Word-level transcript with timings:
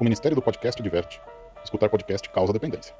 O 0.00 0.04
Ministério 0.04 0.36
do 0.36 0.42
Podcast 0.42 0.80
diverte. 0.80 1.20
Escutar 1.64 1.88
podcast 1.88 2.30
causa 2.30 2.52
dependência. 2.52 2.94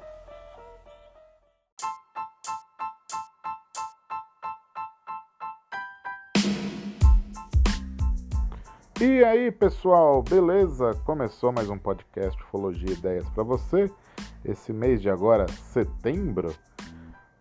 E 8.99 9.23
aí, 9.23 9.49
pessoal, 9.49 10.21
beleza? 10.21 10.93
Começou 11.05 11.53
mais 11.53 11.69
um 11.69 11.77
podcast 11.77 12.37
Ufologia 12.43 12.91
Ideias 12.91 13.29
para 13.29 13.43
você. 13.43 13.89
Esse 14.43 14.73
mês 14.73 15.01
de 15.01 15.09
agora, 15.09 15.47
setembro, 15.47 16.53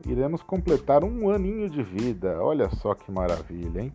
iremos 0.07 0.41
completar 0.41 1.03
um 1.03 1.31
aninho 1.31 1.69
de 1.69 1.83
vida. 1.83 2.41
Olha 2.41 2.71
só 2.71 2.95
que 2.95 3.11
maravilha, 3.11 3.81
hein? 3.81 3.93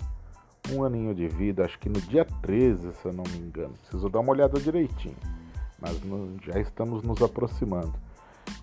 Um 0.73 0.84
aninho 0.84 1.16
de 1.16 1.30
vida, 1.30 1.64
acho 1.64 1.80
que 1.80 1.88
no 1.88 2.02
dia 2.02 2.25
13, 2.41 2.95
se 2.95 3.05
eu 3.05 3.14
não 3.14 3.23
me 3.32 3.38
engano. 3.38 3.75
Preciso 3.75 4.09
dar 4.09 4.20
uma 4.20 4.32
olhada 4.32 4.59
direitinho. 4.59 5.16
Mas 5.84 6.00
já 6.41 6.57
estamos 6.61 7.04
nos 7.04 7.21
aproximando. 7.21 7.93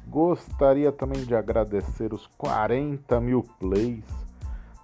Gostaria 0.07 0.91
também 0.91 1.23
de 1.23 1.35
agradecer 1.35 2.15
os 2.15 2.27
40 2.39 3.21
mil 3.21 3.43
plays 3.59 4.05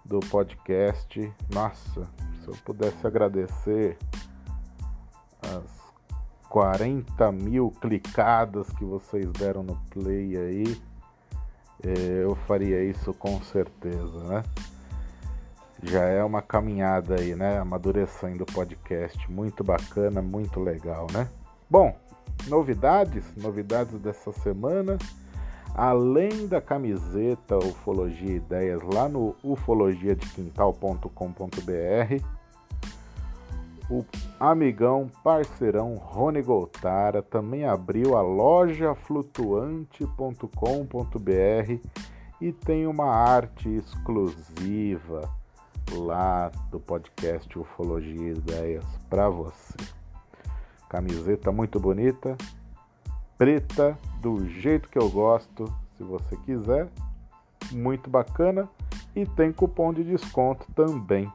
do 0.04 0.20
podcast. 0.20 1.32
Nossa, 1.50 2.06
se 2.42 2.48
eu 2.48 2.54
pudesse 2.62 3.06
agradecer 3.06 3.96
as 5.40 5.64
40 6.50 7.32
mil 7.32 7.70
clicadas 7.80 8.68
que 8.73 8.84
vocês 8.84 9.32
deram 9.32 9.62
no 9.62 9.76
play 9.88 10.37
aí, 10.37 10.82
é, 11.82 12.23
eu 12.23 12.34
faria 12.46 12.84
isso 12.84 13.14
com 13.14 13.40
certeza, 13.45 14.24
né? 14.24 14.42
Já 15.82 16.04
é 16.04 16.23
uma 16.23 16.42
caminhada 16.42 17.16
aí, 17.18 17.34
né? 17.34 17.59
Amadurecendo 17.59 18.45
o 18.45 18.46
podcast. 18.46 19.30
Muito 19.30 19.64
bacana, 19.64 20.20
muito 20.20 20.60
legal, 20.60 21.06
né? 21.12 21.28
Bom, 21.68 21.96
novidades, 22.46 23.24
novidades 23.36 24.00
dessa 24.00 24.32
semana. 24.32 24.96
Além 25.74 26.46
da 26.46 26.60
camiseta 26.60 27.59
Ufologia 27.59 28.37
Ideias 28.37 28.80
lá 28.82 29.09
no 29.09 29.34
ufologiadequintal.com.br, 29.43 32.37
o 33.88 34.04
amigão, 34.40 35.09
parceirão 35.23 35.95
Rony 35.95 36.43
Goltara 36.43 37.23
também 37.23 37.65
abriu 37.65 38.16
a 38.16 38.23
loja 38.23 38.95
flutuante.com.br 38.95 41.88
e 42.40 42.52
tem 42.52 42.87
uma 42.87 43.07
arte 43.07 43.68
exclusiva 43.68 45.30
lá 45.92 46.51
do 46.70 46.80
podcast 46.80 47.59
Ufologia 47.59 48.32
Ideias 48.32 48.85
para 49.09 49.29
você. 49.29 49.95
Camiseta 50.88 51.51
muito 51.51 51.80
bonita, 51.80 52.37
preta, 53.37 53.98
do 54.20 54.46
jeito 54.48 54.88
que 54.88 54.98
eu 54.98 55.10
gosto, 55.10 55.73
se 55.96 56.02
você 56.02 56.37
quiser. 56.38 56.88
Muito 57.73 58.09
bacana 58.09 58.68
e 59.14 59.26
tem 59.26 59.52
cupom 59.52 59.92
de 59.92 60.04
desconto 60.04 60.66
também. 60.73 61.32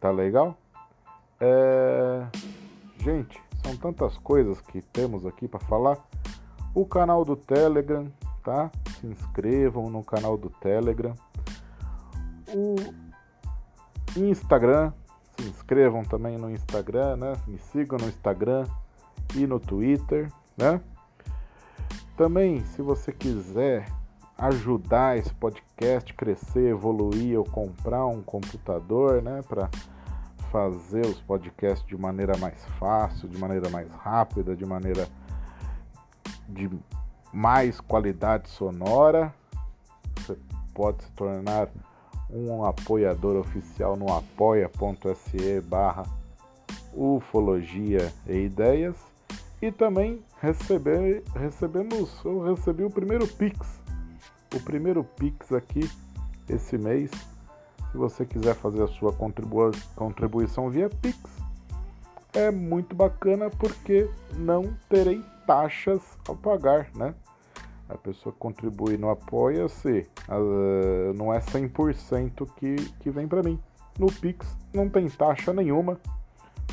Tá 0.00 0.10
legal? 0.10 0.56
É... 1.40 2.26
Gente, 2.98 3.40
são 3.62 3.76
tantas 3.76 4.16
coisas 4.18 4.60
que 4.60 4.80
temos 4.80 5.26
aqui 5.26 5.46
para 5.46 5.60
falar. 5.60 5.98
O 6.74 6.86
canal 6.86 7.24
do 7.24 7.36
Telegram, 7.36 8.06
tá? 8.42 8.70
Se 9.00 9.06
inscrevam 9.06 9.90
no 9.90 10.04
canal 10.04 10.36
do 10.36 10.48
Telegram. 10.48 11.14
O 12.54 12.76
Instagram, 14.16 14.92
se 15.38 15.48
inscrevam 15.48 16.02
também 16.04 16.36
no 16.38 16.50
Instagram, 16.50 17.16
né? 17.16 17.32
Me 17.46 17.58
sigam 17.58 17.98
no 17.98 18.08
Instagram 18.08 18.66
e 19.34 19.46
no 19.46 19.60
Twitter, 19.60 20.30
né? 20.56 20.80
Também, 22.16 22.64
se 22.64 22.80
você 22.80 23.12
quiser 23.12 23.86
ajudar 24.38 25.18
esse 25.18 25.32
podcast 25.34 26.12
crescer, 26.14 26.70
evoluir 26.70 27.38
ou 27.38 27.44
comprar 27.44 28.06
um 28.06 28.22
computador, 28.22 29.22
né, 29.22 29.42
para 29.48 29.70
fazer 30.50 31.06
os 31.06 31.20
podcasts 31.20 31.86
de 31.86 31.96
maneira 31.96 32.36
mais 32.36 32.64
fácil, 32.78 33.28
de 33.28 33.38
maneira 33.38 33.68
mais 33.70 33.90
rápida, 33.90 34.54
de 34.54 34.64
maneira 34.64 35.08
de 36.48 36.70
mais 37.32 37.80
qualidade 37.80 38.48
sonora, 38.48 39.34
você 40.16 40.36
pode 40.74 41.02
se 41.02 41.10
tornar 41.12 41.68
um 42.30 42.64
apoiador 42.64 43.36
oficial 43.36 43.96
no 43.96 44.12
apoia.se 44.12 45.60
barra 45.62 46.04
ufologia 46.92 48.12
e 48.26 48.44
ideias 48.44 48.96
e 49.60 49.70
também 49.70 50.22
receber, 50.40 51.22
recebemos, 51.34 52.20
eu 52.24 52.42
recebi 52.42 52.84
o 52.84 52.90
primeiro 52.90 53.26
Pix, 53.26 53.80
o 54.54 54.60
primeiro 54.60 55.04
Pix 55.04 55.52
aqui 55.52 55.90
esse 56.48 56.76
mês. 56.76 57.10
Se 57.90 57.96
você 57.96 58.26
quiser 58.26 58.54
fazer 58.54 58.82
a 58.82 58.88
sua 58.88 59.12
contribu 59.12 59.70
contribuição 59.94 60.68
via 60.68 60.88
Pix, 60.88 61.18
é 62.34 62.50
muito 62.50 62.94
bacana 62.94 63.48
porque 63.48 64.10
não 64.34 64.76
terei 64.88 65.22
taxas 65.46 66.02
a 66.28 66.34
pagar, 66.34 66.90
né? 66.94 67.14
A 67.88 67.96
pessoa 67.96 68.32
que 68.32 68.38
contribui 68.38 68.96
no 68.96 69.10
Apoia-se 69.10 70.08
uh, 70.28 71.14
não 71.14 71.32
é 71.32 71.38
100% 71.38 72.48
que, 72.56 72.76
que 73.00 73.10
vem 73.10 73.28
para 73.28 73.42
mim. 73.42 73.60
No 73.98 74.06
Pix 74.06 74.56
não 74.74 74.88
tem 74.88 75.08
taxa 75.08 75.52
nenhuma. 75.52 75.98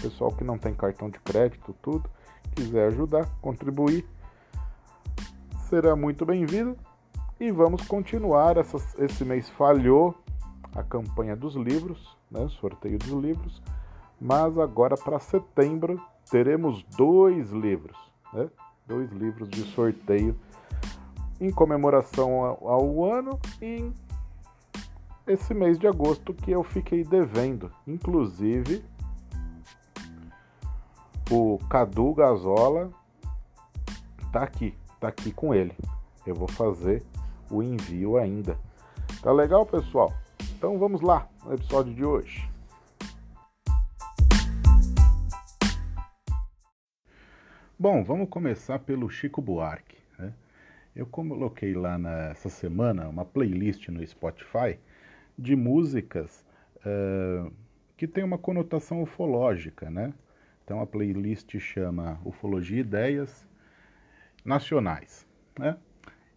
Pessoal 0.02 0.31
que 0.31 0.44
não 0.44 0.57
tem 0.57 0.73
cartão 0.73 1.09
de 1.09 1.19
crédito, 1.19 1.73
tudo 1.81 2.09
quiser 2.56 2.88
ajudar, 2.88 3.28
contribuir, 3.41 4.06
será 5.69 5.96
muito 5.96 6.25
bem-vindo. 6.25 6.75
E 7.40 7.52
vamos 7.52 7.85
continuar. 7.88 8.57
Essa, 8.57 8.78
esse 9.03 9.23
mês 9.23 9.50
falhou 9.50 10.16
a 10.75 10.84
campanha 10.84 11.35
dos 11.35 11.56
livros, 11.56 12.18
né, 12.29 12.47
sorteio 12.59 12.97
dos 12.97 13.12
livros, 13.12 13.62
mas 14.19 14.57
agora 14.57 14.96
para 14.96 15.19
setembro 15.19 16.02
teremos 16.29 16.84
dois 16.97 17.52
livros, 17.52 17.97
né, 18.34 18.50
dois 18.88 19.12
livros 19.12 19.50
de 19.50 19.62
sorteio 19.73 20.35
em 21.40 21.52
comemoração 21.52 22.44
ao, 22.44 23.04
ano 23.04 23.40
e 23.62 23.92
esse 25.28 25.54
mês 25.54 25.80
de 25.80 25.88
agosto 25.88 26.34
que 26.34 26.52
eu 26.52 26.64
fiquei 26.64 27.04
devendo, 27.04 27.72
inclusive 27.88 28.84
o 31.32 31.58
Cadu 31.70 32.14
Gazola 32.14 32.92
tá 34.32 34.44
aqui, 34.44 34.76
tá 35.00 35.08
aqui 35.08 35.32
com 35.32 35.54
ele. 35.54 35.76
Eu 36.26 36.36
vou 36.36 36.48
fazer 36.48 37.04
o 37.50 37.62
envio 37.62 38.18
ainda. 38.18 38.58
Tá 39.22 39.32
legal, 39.32 39.66
pessoal? 39.66 40.14
Então 40.58 40.78
vamos 40.78 41.02
lá 41.02 41.28
no 41.46 41.54
episódio 41.54 41.94
de 41.94 42.06
hoje. 42.06 42.50
Bom, 47.78 48.04
vamos 48.04 48.30
começar 48.30 48.80
pelo 48.80 49.10
Chico 49.10 49.42
Buarque. 49.42 49.93
Eu 50.96 51.08
coloquei 51.08 51.74
lá 51.74 51.98
nessa 51.98 52.50
semana 52.50 53.09
uma 53.09 53.26
playlist 53.26 53.88
no 53.90 54.06
Spotify 54.06 54.78
de 55.38 55.56
músicas 55.56 56.46
uh, 56.86 57.52
que 57.98 58.08
tem 58.08 58.24
uma 58.24 58.38
conotação 58.38 59.02
ufológica, 59.02 59.90
né? 59.90 60.14
Então 60.64 60.80
a 60.80 60.86
playlist 60.86 61.58
chama 61.58 62.22
Ufologia 62.24 62.80
Ideias 62.80 63.48
Nacionais. 64.46 65.28
Né? 65.58 65.78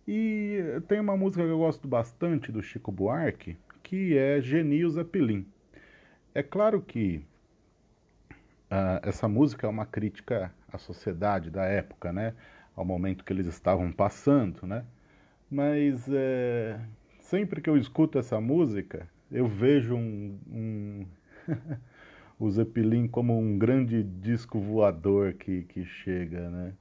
E 0.09 0.81
tem 0.89 1.01
uma 1.01 1.17
música 1.17 1.43
que 1.43 1.51
eu 1.51 1.59
gosto 1.59 1.87
bastante 1.87 2.51
do 2.51 2.63
Chico 2.63 2.91
Buarque, 2.91 3.57
que 3.83 4.17
é 4.17 4.41
Genil 4.41 4.89
Zeppelin. 4.89 5.47
É 6.35 6.43
claro 6.43 6.81
que 6.81 7.23
uh, 8.71 9.01
essa 9.03 9.29
música 9.29 9.67
é 9.67 9.71
uma 9.71 9.87
crítica 9.87 10.53
à 10.73 10.79
sociedade 10.79 11.51
da 11.51 11.65
época, 11.65 12.13
né? 12.13 12.35
Ao 12.77 12.85
momento 12.85 13.25
que 13.25 13.33
eles 13.33 13.47
estavam 13.47 13.91
passando, 13.91 14.67
né? 14.67 14.85
mas 15.51 16.09
é, 16.09 16.79
sempre 17.21 17.61
que 17.61 17.71
eu 17.71 17.77
escuto 17.77 18.19
essa 18.19 18.41
música, 18.41 19.09
eu 19.31 19.47
vejo 19.47 19.95
um, 19.95 20.39
um 20.49 21.07
o 22.39 22.51
Zeppelin 22.51 23.07
como 23.09 23.39
um 23.39 23.59
grande 23.59 24.03
disco 24.03 24.61
voador 24.61 25.35
que, 25.35 25.63
que 25.63 25.85
chega, 25.85 26.51
né? 26.51 26.75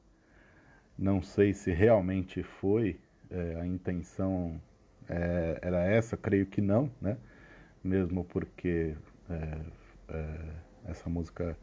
Não 0.97 1.21
sei 1.21 1.53
se 1.53 1.71
realmente 1.71 2.41
foi 2.41 2.99
é, 3.29 3.59
a 3.59 3.67
intenção 3.67 4.59
é, 5.07 5.59
era 5.61 5.83
essa, 5.83 6.17
creio 6.17 6.45
que 6.45 6.61
não, 6.61 6.89
né? 7.01 7.17
Mesmo 7.83 8.23
porque 8.23 8.95
é, 9.29 9.59
é 10.09 10.65
essa 10.87 11.09
música 11.09 11.57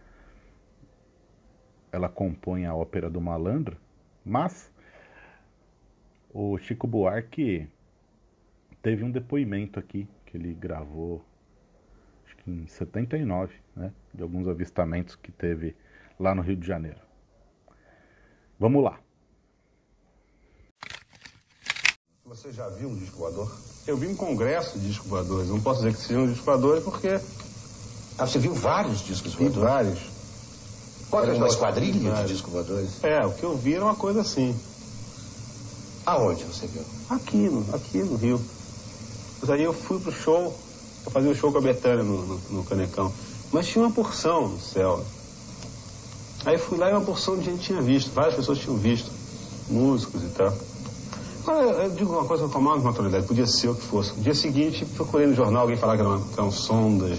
ela 1.93 2.09
compõe 2.09 2.65
a 2.65 2.75
ópera 2.75 3.09
do 3.09 3.21
malandro, 3.21 3.77
mas 4.25 4.71
o 6.33 6.57
Chico 6.59 6.87
Buarque 6.87 7.69
teve 8.81 9.05
um 9.05 9.11
depoimento 9.11 9.79
aqui 9.79 10.09
que 10.27 10.37
ele 10.37 10.55
gravou 10.55 11.25
em 12.47 12.67
79, 12.67 13.55
né, 13.77 13.93
de 14.13 14.23
alguns 14.23 14.49
avistamentos 14.49 15.15
que 15.17 15.31
teve 15.31 15.77
lá 16.19 16.35
no 16.35 16.43
Rio 16.43 16.57
de 16.57 16.67
Janeiro. 16.67 16.99
Vamos 18.59 18.83
lá. 18.83 18.99
Você 22.25 22.53
já 22.53 22.69
viu 22.71 22.89
um 22.89 22.97
disco 22.97 23.19
voador? 23.19 23.55
Eu 23.87 23.97
vi 23.97 24.07
um 24.07 24.17
congresso 24.17 24.79
de 24.79 24.87
disco 24.87 25.09
voadores. 25.09 25.49
Não 25.49 25.61
posso 25.61 25.83
dizer 25.83 25.95
que 25.95 26.01
sejam 26.03 26.27
disco 26.27 26.45
voadores 26.45 26.83
porque. 26.85 27.09
Ah, 28.19 28.27
você 28.27 28.39
viu 28.39 28.55
vários 28.55 29.01
discos 29.01 29.35
Vi 29.35 29.49
voadores? 29.49 29.71
vários. 29.71 30.12
Era 31.13 31.27
uma 31.27 31.35
Vários. 31.35 31.55
esquadrilha 31.55 32.13
de 32.13 32.33
discos 32.33 32.53
voadores? 32.53 33.05
É, 33.05 33.25
o 33.27 33.33
que 33.33 33.45
eu 33.45 33.57
vi 33.57 33.75
era 33.75 33.85
uma 33.85 33.95
coisa 33.95 34.23
assim. 34.23 34.59
Aonde 36.07 36.45
você 36.45 36.67
viu? 36.67 36.83
Aqui, 37.11 37.49
aqui 37.73 37.99
no 37.99 38.17
Rio. 38.17 38.41
Mas 39.41 39.51
aí 39.51 39.63
eu 39.63 39.75
fui 39.75 40.01
pro 40.01 40.11
show, 40.11 40.57
eu 41.05 41.11
fazia 41.13 41.31
um 41.31 41.35
show 41.35 41.53
com 41.53 41.59
a 41.59 41.61
Betânia 41.61 42.03
no, 42.03 42.27
no, 42.27 42.41
no 42.51 42.65
Canecão. 42.65 43.13
Mas 43.53 43.67
tinha 43.67 43.85
uma 43.85 43.93
porção 43.93 44.49
no 44.49 44.59
céu. 44.59 45.05
Aí 46.45 46.59
fui 46.59 46.79
lá 46.79 46.91
e 46.91 46.93
uma 46.93 47.03
porção 47.03 47.37
de 47.39 47.45
gente 47.45 47.63
tinha 47.63 47.81
visto, 47.81 48.11
várias 48.13 48.35
pessoas 48.35 48.59
tinham 48.59 48.77
visto, 48.77 49.11
músicos 49.69 50.23
e 50.23 50.29
tal. 50.29 50.53
Agora, 51.43 51.85
eu 51.85 51.91
digo 51.91 52.13
uma 52.13 52.25
coisa 52.25 52.49
com 52.49 52.59
a 52.59 52.61
maior 52.61 52.83
naturalidade, 52.83 53.27
podia 53.27 53.47
ser 53.47 53.69
o 53.69 53.75
que 53.75 53.83
fosse. 53.83 54.15
No 54.17 54.23
dia 54.23 54.35
seguinte, 54.35 54.85
procurei 54.97 55.27
no 55.27 55.35
jornal, 55.35 55.63
alguém 55.63 55.77
falava 55.77 55.99
que 55.99 56.05
eram, 56.05 56.23
que 56.23 56.39
eram 56.39 56.51
sondas, 56.51 57.19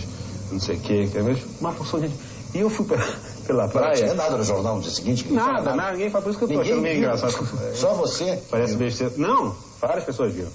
não 0.52 0.60
sei 0.60 0.78
o 0.78 0.80
quê, 0.80 1.08
que 1.12 1.18
era 1.18 1.38
uma 1.60 1.74
porção 1.74 2.00
de 2.00 2.08
gente. 2.08 2.20
E 2.54 2.60
eu 2.60 2.70
fui 2.70 2.86
pela, 3.44 3.68
pela 3.68 3.88
Não 3.88 3.94
tinha 3.94 4.06
praia. 4.06 4.14
nada 4.16 4.38
no 4.38 4.44
jornal 4.44 4.76
no 4.78 4.82
dia 4.82 4.92
seguinte? 4.92 5.32
Nada, 5.32 5.48
falava 5.58 5.76
nada, 5.76 5.92
ninguém 5.94 6.10
fala, 6.10 6.24
por 6.24 6.30
isso 6.32 6.40
que 6.40 6.46
eu 6.46 6.48
tô 6.50 6.54
Ninguém 6.56 6.72
achando 6.72 6.82
meio 6.84 6.96
viu. 7.00 7.04
engraçado. 7.04 7.76
Só 7.76 7.94
você? 7.94 8.42
Parece 8.50 8.76
besteira. 8.76 9.14
Não, 9.18 9.56
várias 9.80 10.04
pessoas 10.06 10.34
viram. 10.34 10.50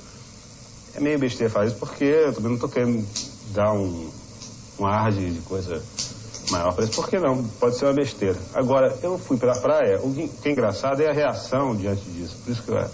É 0.94 1.00
meio 1.00 1.19
besteira 1.19 1.52
falar 1.52 1.67
isso 1.67 1.76
porque 1.76 2.05
eu 2.05 2.32
também 2.32 2.52
não 2.52 2.58
tô 2.58 2.69
querendo 2.69 3.06
dar 3.52 3.73
um, 3.73 4.11
um 4.81 4.87
ar 4.87 5.12
de, 5.12 5.31
de 5.31 5.40
coisa 5.40 5.81
maior 6.50 6.73
para 6.75 6.85
isso. 6.85 6.94
Por 6.94 7.08
que 7.08 7.19
não? 7.19 7.44
Pode 7.61 7.76
ser 7.76 7.85
uma 7.85 7.94
besteira. 7.94 8.37
Agora, 8.55 8.96
eu 9.02 9.19
fui 9.19 9.37
pela 9.37 9.55
praia, 9.56 10.00
o 10.02 10.12
que 10.12 10.49
é 10.49 10.52
engraçado 10.52 11.00
é 11.02 11.08
a 11.08 11.12
reação 11.12 11.76
diante 11.76 12.02
disso. 12.11 12.37
Por 12.44 12.52
isso 12.52 12.62
que 12.62 12.70
eu. 12.70 12.85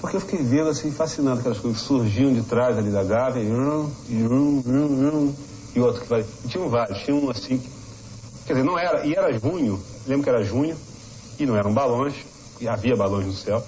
Porque 0.00 0.16
eu 0.16 0.20
fiquei 0.20 0.42
vendo 0.42 0.68
assim, 0.68 0.90
fascinado 0.90 1.38
aquelas 1.40 1.58
coisas 1.58 1.80
que 1.80 1.86
surgiam 1.86 2.32
de 2.32 2.42
trás 2.42 2.76
ali 2.76 2.90
da 2.90 3.04
Gávea, 3.04 3.40
e, 3.40 3.46
e, 3.46 4.22
rum, 4.24 5.32
e 5.76 5.80
outro 5.80 6.00
que 6.02 6.08
vai. 6.08 6.24
E 6.44 6.48
tinham 6.48 6.68
vários, 6.68 6.98
tinha 7.04 7.16
um 7.16 7.30
assim. 7.30 7.62
Que- 8.42 8.46
Quer 8.48 8.54
dizer, 8.54 8.64
não 8.64 8.78
era, 8.78 9.06
e 9.06 9.14
era 9.14 9.30
junho, 9.32 9.82
lembro 10.06 10.22
que 10.24 10.28
era 10.30 10.42
junho, 10.42 10.76
e 11.38 11.46
não 11.46 11.56
eram 11.56 11.72
balões, 11.72 12.14
e 12.60 12.68
havia 12.68 12.96
balões 12.96 13.26
no 13.26 13.32
céu, 13.32 13.62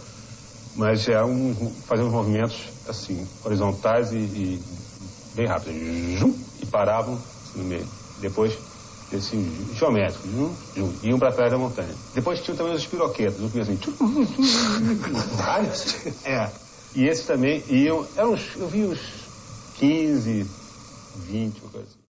mas 0.76 1.09
eram 1.09 1.55
faziam 1.82 2.09
uns 2.09 2.12
movimentos 2.12 2.73
assim, 2.88 3.26
horizontais 3.44 4.12
e, 4.12 4.19
e 4.19 4.61
bem 5.35 5.47
rápidos. 5.47 5.76
E 6.61 6.67
paravam 6.67 7.19
no 7.55 7.65
meio. 7.65 7.87
Depois, 8.21 8.59
assim, 9.12 9.43
geométricos, 9.73 10.31
zum, 10.31 10.55
zum, 10.75 10.93
iam 11.03 11.19
para 11.19 11.32
trás 11.32 11.50
da 11.53 11.59
montanha. 11.59 11.94
Depois 12.15 12.41
tinham 12.43 12.56
também 12.56 12.75
os 12.75 12.87
piroquetas, 12.87 13.41
um 13.43 13.61
assim. 13.61 13.77
tchum, 13.77 13.93
tchum, 13.93 14.25
tchum, 14.25 15.37
Vários? 15.37 16.05
é. 16.25 16.53
E 16.94 17.06
esses 17.06 17.27
também 17.27 17.62
iam. 17.69 18.06
Eram 18.17 18.32
uns, 18.32 18.56
eu 18.56 18.69
vi 18.69 18.87
uns 18.87 19.29
15, 19.75 20.47
20, 21.17 21.61
uma 21.62 21.70
coisa 21.70 21.87
assim. 21.88 22.04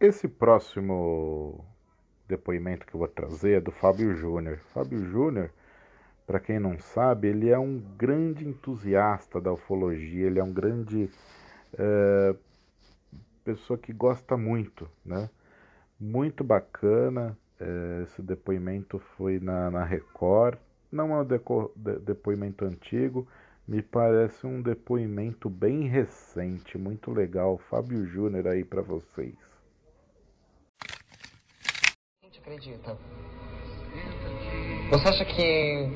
Esse 0.00 0.26
próximo 0.28 1.64
depoimento 2.28 2.86
que 2.86 2.94
eu 2.94 2.98
vou 2.98 3.08
trazer 3.08 3.58
é 3.58 3.60
do 3.60 3.72
Fábio 3.72 4.14
Júnior. 4.14 4.58
Fábio 4.72 5.04
Júnior, 5.04 5.50
para 6.26 6.40
quem 6.40 6.58
não 6.60 6.78
sabe, 6.78 7.28
ele 7.28 7.50
é 7.50 7.58
um 7.58 7.78
grande 7.96 8.46
entusiasta 8.48 9.40
da 9.40 9.52
ufologia, 9.52 10.26
ele 10.26 10.38
é 10.40 10.44
um 10.44 10.52
grande 10.52 11.10
eh, 11.78 12.34
pessoa 13.44 13.78
que 13.78 13.92
gosta 13.92 14.36
muito, 14.36 14.88
né? 15.04 15.28
Muito 16.00 16.44
bacana. 16.44 17.36
eh, 17.60 18.02
esse 18.04 18.22
depoimento 18.22 18.98
foi 19.16 19.40
na, 19.40 19.70
na 19.70 19.84
Record. 19.84 20.58
Não 20.92 21.14
é 21.14 21.22
um 21.22 21.26
deco- 21.26 21.72
de- 21.76 21.98
depoimento 22.00 22.64
antigo, 22.64 23.26
me 23.68 23.82
parece 23.82 24.46
um 24.46 24.62
depoimento 24.62 25.50
bem 25.50 25.88
recente, 25.88 26.78
muito 26.78 27.10
legal. 27.12 27.58
Fábio 27.58 28.06
Júnior 28.06 28.48
aí 28.48 28.64
para 28.64 28.82
vocês. 28.82 29.34
Acredita? 32.48 32.96
Você 34.90 35.08
acha 35.08 35.24
que 35.26 35.88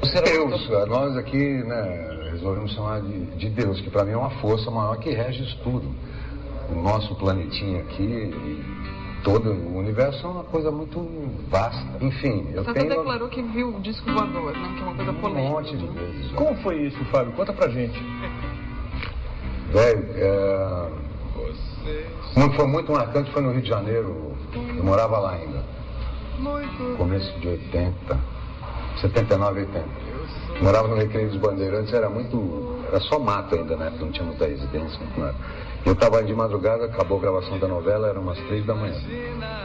o 0.00 0.06
ser 0.06 0.22
humano... 0.22 0.56
Deus, 0.56 0.88
nós 0.88 1.16
aqui 1.16 1.64
né, 1.64 2.28
resolvemos 2.30 2.72
chamar 2.72 3.00
de, 3.02 3.26
de 3.36 3.50
Deus, 3.50 3.80
que 3.80 3.90
para 3.90 4.04
mim 4.04 4.12
é 4.12 4.16
uma 4.16 4.30
força 4.30 4.70
maior 4.70 4.96
que 4.98 5.10
rege 5.10 5.42
isso 5.42 5.58
tudo. 5.64 5.92
O 6.70 6.74
nosso 6.80 7.14
planetinha 7.16 7.80
aqui, 7.80 8.02
e 8.02 8.64
todo 9.22 9.50
o 9.52 9.78
universo 9.78 10.26
é 10.26 10.30
uma 10.30 10.44
coisa 10.44 10.70
muito 10.70 11.00
vasta. 11.48 12.04
Enfim, 12.04 12.48
eu 12.52 12.64
Você 12.64 12.70
até 12.70 12.80
tenho 12.80 12.96
declarou 12.96 13.28
que 13.28 13.42
viu 13.42 13.68
o 13.76 13.80
disco 13.80 14.12
voador, 14.12 14.52
né? 14.52 14.74
Que 14.76 14.82
é 14.82 14.84
uma 14.84 14.94
coisa 14.94 15.10
um 15.12 15.20
polêmica. 15.20 15.48
monte 15.48 15.76
de 15.76 15.86
vezes. 15.86 16.30
já. 16.30 16.36
Como 16.36 16.56
foi 16.62 16.82
isso, 16.82 17.04
Fábio? 17.06 17.32
Conta 17.34 17.52
pra 17.52 17.68
gente. 17.68 18.00
Velho, 19.72 20.06
é... 20.16 20.88
não 22.36 22.52
foi 22.52 22.66
muito 22.66 22.90
marcante, 22.92 23.30
foi 23.30 23.42
no 23.42 23.52
Rio 23.52 23.62
de 23.62 23.68
Janeiro, 23.68 24.36
eu 24.54 24.84
morava 24.84 25.18
lá 25.18 25.32
ainda. 25.32 25.75
Começo 26.96 27.32
de 27.40 27.48
80, 27.48 28.18
79, 29.00 29.60
80. 29.60 29.84
Morava 30.62 30.88
no 30.88 30.96
Recreio 30.96 31.28
dos 31.28 31.38
Bandeirantes, 31.38 31.92
era 31.92 32.08
muito. 32.08 32.76
Era 32.88 33.00
só 33.00 33.18
mato 33.18 33.54
ainda, 33.54 33.76
né? 33.76 33.90
Porque 33.90 34.04
não 34.04 34.12
tinha 34.12 34.24
muita 34.24 34.46
residência, 34.46 34.98
muito 34.98 35.18
nada. 35.18 35.34
Eu 35.84 35.92
estava 35.92 36.18
indo 36.20 36.26
de 36.28 36.34
madrugada, 36.34 36.86
acabou 36.86 37.18
a 37.18 37.20
gravação 37.20 37.58
da 37.58 37.68
novela, 37.68 38.08
eram 38.08 38.22
umas 38.22 38.38
três 38.46 38.64
da 38.66 38.74
manhã. 38.74 38.94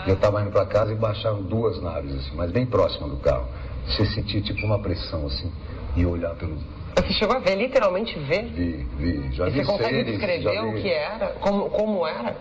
Eu 0.07 0.13
estava 0.13 0.41
indo 0.41 0.51
para 0.51 0.65
casa 0.65 0.91
e 0.91 0.95
baixaram 0.95 1.41
duas 1.41 1.81
naves, 1.81 2.13
assim, 2.15 2.35
mas 2.35 2.51
bem 2.51 2.65
próxima 2.65 3.07
do 3.07 3.17
carro. 3.17 3.47
Você 3.87 4.05
sentia 4.05 4.41
tipo 4.41 4.65
uma 4.65 4.79
pressão, 4.79 5.25
assim, 5.25 5.51
e 5.95 6.05
olhar 6.05 6.35
pelo. 6.35 6.55
Você 6.97 7.13
chegou 7.13 7.35
a 7.35 7.39
ver, 7.39 7.55
literalmente 7.55 8.17
ver? 8.19 8.45
Vi, 8.45 8.87
vi, 8.97 9.31
já 9.33 9.47
E 9.47 9.51
vi 9.51 9.59
você 9.59 9.71
consegue 9.71 9.89
seres, 9.89 10.19
descrever 10.19 10.61
o 10.65 10.73
que 10.73 10.89
era? 10.89 11.27
Como, 11.39 11.69
como 11.69 12.05
era? 12.07 12.35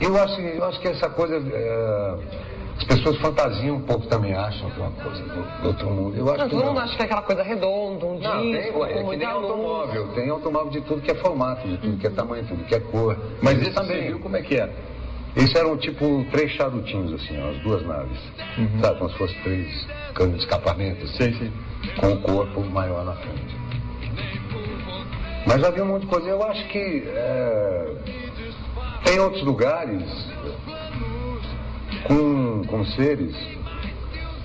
Eu 0.00 0.20
acho, 0.20 0.40
eu 0.40 0.64
acho 0.64 0.80
que 0.80 0.88
essa 0.88 1.08
coisa. 1.08 1.36
é, 1.36 2.55
as 2.78 2.84
pessoas 2.84 3.16
fantasiam 3.18 3.76
um 3.76 3.80
pouco 3.82 4.06
também, 4.06 4.34
acham 4.34 4.70
que 4.70 4.78
é 4.80 4.82
uma 4.84 4.90
coisa 4.92 5.22
do, 5.22 5.60
do 5.62 5.68
outro 5.68 5.90
mundo. 5.90 6.16
Eu 6.16 6.28
acho 6.28 6.38
Não, 6.38 6.44
que 6.44 6.50
todo 6.50 6.60
não. 6.64 6.72
mundo 6.74 6.80
acha 6.82 6.96
que 6.96 7.02
é 7.02 7.04
aquela 7.06 7.22
coisa 7.22 7.42
redonda, 7.42 8.06
um 8.06 8.18
Não, 8.18 8.40
tem, 8.42 8.52
disco, 8.52 8.78
ué, 8.80 8.90
é 8.92 8.94
que 8.96 9.02
nem 9.02 9.16
luz. 9.16 9.24
automóvel. 9.24 10.08
Tem 10.08 10.28
automóvel 10.30 10.70
de 10.70 10.80
tudo 10.82 11.00
que 11.00 11.10
é 11.10 11.14
formato, 11.14 11.66
de 11.66 11.76
tudo 11.78 11.96
que 11.96 12.06
é 12.06 12.10
tamanho, 12.10 12.42
de 12.42 12.48
tudo 12.50 12.64
que 12.64 12.74
é 12.74 12.80
cor. 12.80 13.16
Mas 13.42 13.58
Esse 13.58 13.70
esse 13.70 13.78
você 13.78 14.00
viu 14.02 14.18
como 14.20 14.36
é 14.36 14.42
que 14.42 14.56
é? 14.56 14.70
Esses 15.34 15.54
eram 15.54 15.76
tipo 15.76 16.24
três 16.30 16.50
charutinhos, 16.52 17.12
assim, 17.14 17.38
ó, 17.42 17.50
as 17.50 17.58
duas 17.62 17.82
naves. 17.86 18.18
Sabe, 18.80 18.98
como 18.98 19.10
se 19.10 19.18
fossem 19.18 19.42
três 19.42 19.86
canos 20.14 20.34
de 20.34 20.40
escapamento, 20.40 21.04
assim, 21.04 21.14
Sei, 21.16 21.32
sei. 21.34 21.52
com 22.00 22.12
o 22.12 22.20
corpo 22.22 22.60
maior 22.64 23.04
na 23.04 23.12
frente. 23.14 23.56
Mas 25.46 25.62
havia 25.62 25.82
um 25.84 25.88
monte 25.88 26.02
de 26.02 26.08
coisa. 26.08 26.28
Eu 26.28 26.42
acho 26.42 26.66
que 26.68 27.04
é, 27.06 27.94
tem 29.04 29.20
outros 29.20 29.42
lugares 29.44 30.02
com, 32.06 32.64
com 32.66 32.84
seres 32.84 33.34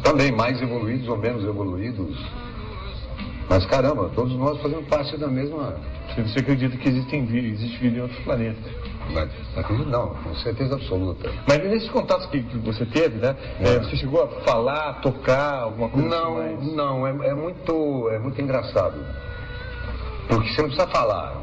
também 0.03 0.31
mais 0.31 0.61
evoluídos 0.61 1.07
ou 1.07 1.17
menos 1.17 1.43
evoluídos. 1.43 2.17
Mas 3.49 3.65
caramba, 3.65 4.09
todos 4.15 4.33
nós 4.37 4.61
fazemos 4.61 4.87
parte 4.87 5.17
da 5.17 5.27
mesma. 5.27 5.75
Você 6.15 6.39
acredita 6.39 6.75
que 6.77 6.89
existem 6.89 7.25
vida, 7.25 7.47
existe 7.47 7.77
vida 7.77 7.97
em 7.97 8.01
outros 8.01 8.19
planetas. 8.21 8.71
Mas, 9.13 9.29
acredito 9.57 9.89
não, 9.89 10.09
com 10.15 10.35
certeza 10.35 10.75
absoluta. 10.75 11.29
Mas 11.47 11.57
nesses 11.63 11.89
contatos 11.89 12.25
que, 12.27 12.41
que 12.43 12.57
você 12.59 12.85
teve, 12.85 13.17
né? 13.17 13.35
É. 13.59 13.75
é, 13.75 13.79
você 13.79 13.95
chegou 13.97 14.23
a 14.23 14.27
falar, 14.41 15.01
tocar, 15.01 15.63
alguma 15.63 15.89
coisa 15.89 16.07
Não, 16.07 16.37
assim 16.37 16.55
mais? 16.55 16.73
não, 16.73 17.07
é, 17.07 17.29
é 17.29 17.33
muito, 17.33 18.09
é 18.09 18.19
muito 18.19 18.41
engraçado. 18.41 18.95
Porque 20.27 20.49
você 20.49 20.61
não 20.61 20.69
precisa 20.69 20.87
falar. 20.87 21.35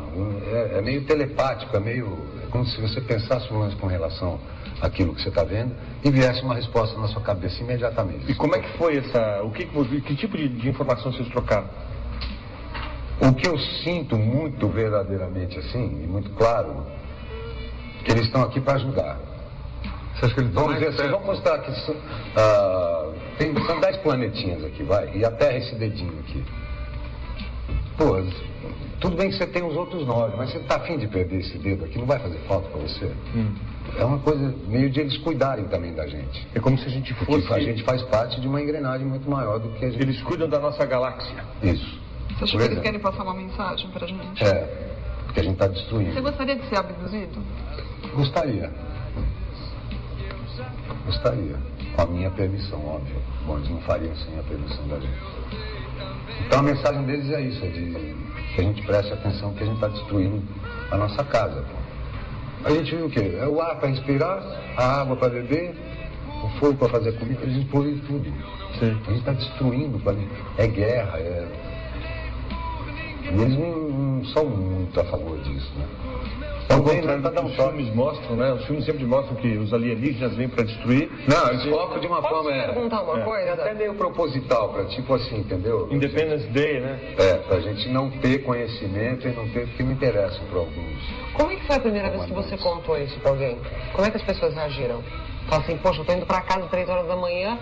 É, 0.51 0.79
é 0.79 0.83
meio 0.83 1.05
telepático, 1.05 1.77
é 1.77 1.81
meio. 1.81 2.19
É 2.43 2.47
como 2.51 2.65
se 2.67 2.81
você 2.81 3.01
pensasse 3.01 3.53
lance 3.53 3.77
com 3.77 3.87
relação 3.87 4.41
àquilo 4.81 5.15
que 5.15 5.23
você 5.23 5.29
está 5.29 5.45
vendo 5.45 5.75
e 6.05 6.11
viesse 6.11 6.43
uma 6.43 6.55
resposta 6.55 6.99
na 6.99 7.09
sua 7.09 7.23
cabeça 7.23 7.61
imediatamente. 7.63 8.31
E 8.31 8.35
como 8.35 8.55
é 8.55 8.61
que 8.61 8.79
foi 8.79 8.99
essa. 8.99 9.43
O 9.43 9.51
que, 9.51 9.67
que, 9.67 10.17
tipo 10.17 10.37
de, 10.37 10.49
de 10.49 10.69
informação 10.69 11.13
vocês 11.13 11.29
trocaram? 11.29 11.69
O 13.21 13.35
que 13.35 13.49
eu 13.49 13.59
sinto 13.59 14.17
muito 14.17 14.69
verdadeiramente 14.69 15.59
assim, 15.59 16.03
e 16.05 16.07
muito 16.07 16.31
claro, 16.31 16.87
que 18.05 18.13
eles 18.13 18.27
estão 18.27 18.43
aqui 18.43 18.61
para 18.61 18.75
ajudar. 18.75 19.19
Você 20.15 20.27
acha 20.27 20.35
que 20.35 20.41
eles 20.41 20.53
Vamos 20.53 20.75
dizer 20.75 20.89
assim, 20.89 21.11
vamos 21.11 21.27
mostrar 21.27 21.59
que 21.59 21.73
são, 21.85 21.97
ah, 22.37 23.13
tem, 23.37 23.55
são 23.67 23.81
dez 23.81 23.97
planetinhas 23.99 24.65
aqui, 24.65 24.85
vai, 24.85 25.11
e 25.17 25.25
a 25.25 25.31
Terra 25.33 25.53
é 25.53 25.59
esse 25.59 25.75
dedinho 25.75 26.15
aqui. 26.21 26.45
Pô, 27.97 28.23
tudo 29.01 29.17
bem 29.17 29.31
que 29.31 29.37
você 29.37 29.47
tem 29.47 29.65
os 29.65 29.77
outros 29.77 30.07
nove, 30.07 30.37
mas 30.37 30.51
você 30.51 30.61
tá 30.61 30.77
afim 30.77 30.97
de 30.97 31.09
perder 31.09 31.41
esse 31.41 31.59
dedo 31.59 31.85
aqui, 31.85 31.99
não 31.99 32.07
vai 32.07 32.19
fazer 32.19 32.39
falta 32.47 32.69
para 32.69 32.81
você? 32.81 33.13
É 33.97 34.05
uma 34.05 34.19
coisa 34.19 34.55
meio 34.69 34.91
de 34.91 35.01
eles 35.01 35.17
cuidarem 35.19 35.65
também 35.67 35.95
da 35.95 36.07
gente. 36.07 36.47
É 36.55 36.61
como 36.61 36.77
se 36.79 36.87
a 36.87 36.89
gente 36.91 37.13
Porque 37.15 37.33
fosse. 37.41 37.53
a 37.53 37.61
gente 37.61 37.83
faz 37.83 38.03
parte 38.03 38.41
de 38.41 38.47
uma 38.47 38.61
engrenagem 38.61 39.07
muito 39.07 39.29
maior 39.29 39.59
do 39.59 39.71
que 39.71 39.85
a 39.85 39.91
gente. 39.91 40.03
Eles 40.03 40.21
cuidam 40.23 40.49
da 40.49 40.59
nossa 40.61 40.85
galáxia. 40.85 41.35
Isso. 41.63 41.99
Você 42.39 42.45
acha 42.45 42.57
que 42.59 42.65
eles 42.65 42.79
querem 42.81 43.01
passar 43.01 43.23
uma 43.25 43.35
mensagem 43.35 43.91
pra 43.91 44.07
gente? 44.07 44.45
É, 44.45 44.89
porque 45.25 45.41
a 45.41 45.43
gente 45.43 45.55
está 45.55 45.67
Você 45.67 45.75
destruindo. 45.75 46.23
gostaria 46.23 46.57
de 46.57 46.69
ser 46.69 46.77
abduzido? 46.79 47.43
Gostaria. 48.15 48.71
Gostaria. 51.07 51.57
Com 51.97 52.03
a 52.03 52.07
minha 52.07 52.31
permissão, 52.31 52.85
óbvio. 52.87 53.17
Bom, 53.47 53.57
eles 53.59 53.69
não 53.71 53.81
fariam 53.81 54.15
sem 54.17 54.39
a 54.39 54.43
permissão 54.43 54.87
da 54.89 55.01
gente. 55.01 55.19
Então 56.47 56.61
a 56.61 56.63
mensagem 56.63 57.03
deles 57.05 57.31
é 57.31 57.41
isso, 57.41 57.65
é 57.65 57.69
de 57.69 58.15
que 58.55 58.61
a 58.61 58.65
gente 58.65 58.83
preste 58.83 59.13
atenção 59.13 59.53
que 59.55 59.63
a 59.63 59.67
gente 59.67 59.75
está 59.77 59.89
destruindo 59.89 60.43
a 60.91 60.97
nossa 60.97 61.25
casa. 61.25 61.63
Pô. 61.63 61.88
A 62.65 62.71
gente 62.71 62.95
viu 62.95 63.07
o 63.07 63.11
quê? 63.11 63.37
É 63.41 63.47
o 63.47 63.61
ar 63.61 63.77
para 63.77 63.89
respirar, 63.89 64.43
a 64.77 65.01
água 65.01 65.17
para 65.17 65.29
beber, 65.29 65.75
o 66.45 66.49
fogo 66.59 66.75
para 66.75 66.89
fazer 66.89 67.13
comida, 67.19 67.43
eles 67.43 67.65
poluem 67.65 67.99
tudo. 67.99 68.33
Sim. 68.79 68.99
A 69.07 69.11
gente 69.11 69.19
está 69.21 69.33
destruindo, 69.33 70.01
é 70.57 70.67
guerra, 70.67 71.19
é. 71.19 71.47
E 73.31 73.41
eles 73.43 73.59
não, 73.59 73.71
não 73.89 74.25
são 74.27 74.45
muito 74.47 74.99
a 75.01 75.05
favor 75.05 75.39
disso, 75.41 75.71
né? 75.77 75.85
Ao 76.71 76.79
Então, 76.81 76.95
contrário 76.97 77.23
do 77.23 77.31
para 77.31 77.41
que 77.43 77.47
os 77.49 77.55
filmes 77.57 77.95
mostram, 77.95 78.37
né? 78.37 78.53
Os 78.53 78.65
filmes 78.67 78.85
sempre 78.85 79.05
mostram 79.07 79.37
que 79.37 79.49
os 79.57 79.73
alienígenas 79.73 80.35
vêm 80.37 80.49
para 80.49 80.65
destruir. 80.65 81.11
Não, 81.27 81.49
eles 81.49 81.65
colocam 81.65 81.99
de 81.99 82.07
uma 82.07 82.21
Posso 82.21 82.35
forma. 82.35 82.53
te 82.53 82.59
É, 82.59 82.67
perguntar 82.73 83.03
uma 83.03 83.21
é. 83.21 83.25
coisa? 83.25 83.47
é 83.49 83.53
até 83.53 83.75
meio 83.75 83.95
proposital, 83.95 84.69
para 84.71 84.85
tipo 84.87 85.15
assim, 85.15 85.39
entendeu? 85.39 85.89
Independence 85.91 86.47
Day, 86.49 86.81
né? 86.81 86.99
É, 87.19 87.35
pra 87.39 87.61
gente 87.61 87.89
não 87.89 88.11
ter 88.11 88.39
conhecimento 88.45 89.27
e 89.27 89.33
não 89.33 89.49
ter, 89.49 89.67
porque 89.67 89.83
não 89.83 89.93
interessa 89.93 90.41
para 90.51 90.59
alguns. 90.59 91.03
Como 91.35 91.51
é 91.53 91.57
que 91.57 91.67
foi 91.67 91.77
a 91.77 91.81
primeira 91.81 92.11
vez 92.11 92.25
que 92.27 92.33
você 92.33 92.57
contou 92.59 92.99
isso 92.99 93.19
pra 93.21 93.31
alguém? 93.31 93.57
Como 93.93 94.07
é 94.07 94.11
que 94.11 94.17
as 94.19 94.23
pessoas 94.25 94.55
reagiram? 94.55 95.03
Fala 95.49 95.63
assim, 95.63 95.79
poxa, 95.79 96.03
eu 96.03 96.05
tô 96.05 96.13
indo 96.13 96.27
pra 96.27 96.43
casa 96.43 96.65
às 96.65 96.71
três 96.71 96.87
horas 96.87 97.07
da 97.07 97.17
manhã, 97.17 97.59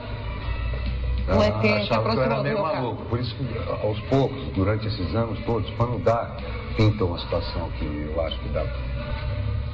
um 1.29 1.43
ET 1.43 1.61
se 1.61 1.69
Ah, 1.69 1.77
achava 1.77 2.11
que 2.11 2.17
eu 2.17 2.23
era 2.23 2.35
aproximou 2.37 2.57
do 2.69 2.75
maluco. 2.75 3.05
Por 3.07 3.21
isso 3.21 3.35
que, 3.37 3.59
aos 3.87 3.99
poucos, 4.03 4.43
durante 4.55 4.87
esses 4.87 5.15
anos 5.15 5.39
todos, 5.45 5.69
quando 5.77 6.03
dá, 6.03 6.37
pinta 6.77 7.05
uma 7.05 7.19
situação 7.19 7.71
que 7.79 7.85
eu 8.15 8.21
acho 8.25 8.39
que 8.41 8.49
dá 8.51 8.65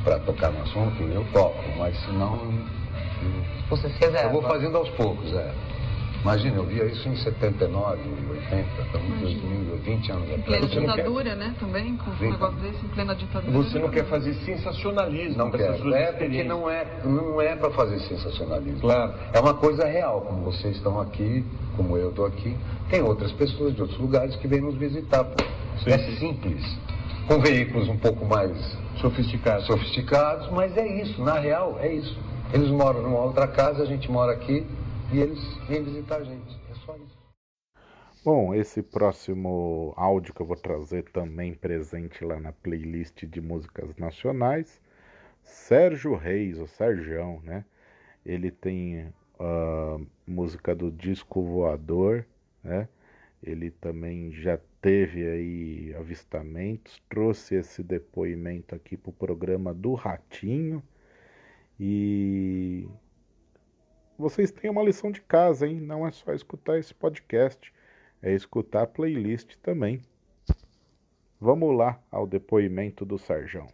para 0.05 0.19
tocar 0.21 0.51
no 0.51 0.63
assunto, 0.63 1.03
eu 1.03 1.25
toco. 1.33 1.63
Mas 1.79 1.97
se 2.01 2.11
não, 2.13 2.35
eu- 2.37 3.45
Você 3.71 3.89
se 3.91 3.99
reserva. 4.01 4.29
eu 4.29 4.33
vou 4.33 4.43
fazendo 4.43 4.77
aos 4.77 4.89
poucos, 4.91 5.33
é. 5.33 5.51
Imagina, 6.23 6.57
eu 6.57 6.65
via 6.65 6.85
isso 6.85 7.09
em 7.09 7.17
79, 7.17 7.99
80, 8.31 8.83
estamos 8.83 9.09
em 9.09 9.21
2000, 9.21 9.77
20 9.79 10.13
anos 10.13 10.29
Em 10.29 10.35
atrás. 10.35 10.45
plena 10.45 10.61
não 10.63 10.69
quer- 10.69 10.81
ditadura, 11.03 11.35
né? 11.35 11.55
Também, 11.59 11.97
com 11.97 12.11
um 12.13 12.31
negócio 12.31 12.57
desse, 12.61 12.85
em 12.87 12.89
plena 12.91 13.15
ditadura. 13.17 13.53
Você 13.53 13.79
não 13.81 13.89
quer 13.89 14.05
fazer 14.05 14.35
sensacionalismo 14.35 15.37
Não 15.37 15.51
suas 15.51 15.95
É 15.95 16.13
porque 16.13 16.45
não 16.45 16.71
é, 16.71 16.87
não 17.05 17.41
é 17.41 17.57
para 17.57 17.71
fazer 17.73 17.99
sensacionalismo. 18.01 18.81
Claro. 18.81 19.15
É 19.33 19.41
uma 19.41 19.55
coisa 19.55 19.85
real, 19.85 20.21
como 20.21 20.45
vocês 20.45 20.77
estão 20.77 21.01
aqui, 21.01 21.45
como 21.77 21.97
eu 21.97 22.11
estou 22.11 22.27
aqui. 22.27 22.57
Tem 22.89 23.03
outras 23.03 23.33
pessoas 23.33 23.75
de 23.75 23.83
outros 23.83 23.99
lugares 23.99 24.37
que 24.37 24.47
vêm 24.47 24.61
nos 24.61 24.77
visitar. 24.77 25.25
Pô. 25.25 25.43
Sim, 25.83 25.91
é 25.91 25.99
sim. 25.99 26.17
simples. 26.19 26.65
Com 27.27 27.41
veículos 27.41 27.89
um 27.89 27.97
pouco 27.97 28.25
mais 28.27 28.53
Sofisticados. 29.01 29.67
sofisticados, 29.67 30.49
mas 30.53 30.77
é 30.77 30.87
isso, 31.03 31.21
na 31.25 31.39
real, 31.41 31.79
é 31.81 31.93
isso. 31.93 32.17
Eles 32.53 32.69
moram 32.69 33.03
numa 33.03 33.19
outra 33.21 33.49
casa, 33.49 33.83
a 33.83 33.87
gente 33.87 34.09
mora 34.11 34.33
aqui 34.33 34.65
e 35.13 35.21
eles 35.21 35.39
vêm 35.69 35.85
visitar 35.85 36.17
a 36.17 36.25
gente. 36.25 36.61
É 36.71 36.75
só 36.75 36.97
isso. 36.97 37.23
Bom, 38.25 38.55
esse 38.55 38.83
próximo 38.83 39.93
áudio 39.97 40.33
que 40.33 40.41
eu 40.41 40.47
vou 40.47 40.57
trazer 40.57 41.05
também 41.11 41.55
presente 41.55 42.25
lá 42.25 42.39
na 42.39 42.53
playlist 42.53 43.25
de 43.27 43.41
músicas 43.41 43.97
nacionais, 43.97 44.81
Sérgio 45.43 46.15
Reis, 46.15 46.59
o 46.59 46.67
Serjão, 46.67 47.41
né? 47.43 47.65
Ele 48.25 48.51
tem 48.51 49.13
a 49.39 49.99
música 50.27 50.75
do 50.75 50.91
Disco 50.91 51.43
Voador, 51.43 52.25
né? 52.63 52.89
Ele 53.43 53.73
também 53.73 54.33
já 54.33 54.59
teve 54.81 55.27
aí 55.27 55.95
avistamentos, 55.99 57.03
trouxe 57.09 57.57
esse 57.57 57.83
depoimento 57.83 58.75
aqui 58.75 58.97
pro 58.97 59.13
programa 59.13 59.75
do 59.75 59.95
Ratinho 59.95 60.81
e 61.79 62.87
vocês 64.19 64.51
têm 64.51 64.71
uma 64.71 64.83
lição 64.83 65.11
de 65.11 65.21
casa, 65.21 65.67
hein? 65.67 65.81
Não 65.81 66.07
é 66.07 66.11
só 66.11 66.33
escutar 66.33 66.79
esse 66.79 66.95
podcast, 66.95 67.73
é 68.23 68.33
escutar 68.33 68.83
a 68.83 68.87
playlist 68.87 69.57
também. 69.63 70.01
Vamos 71.41 71.77
lá 71.77 71.99
ao 72.11 72.27
depoimento 72.27 73.05
do 73.05 73.19
Sarjão. 73.19 73.67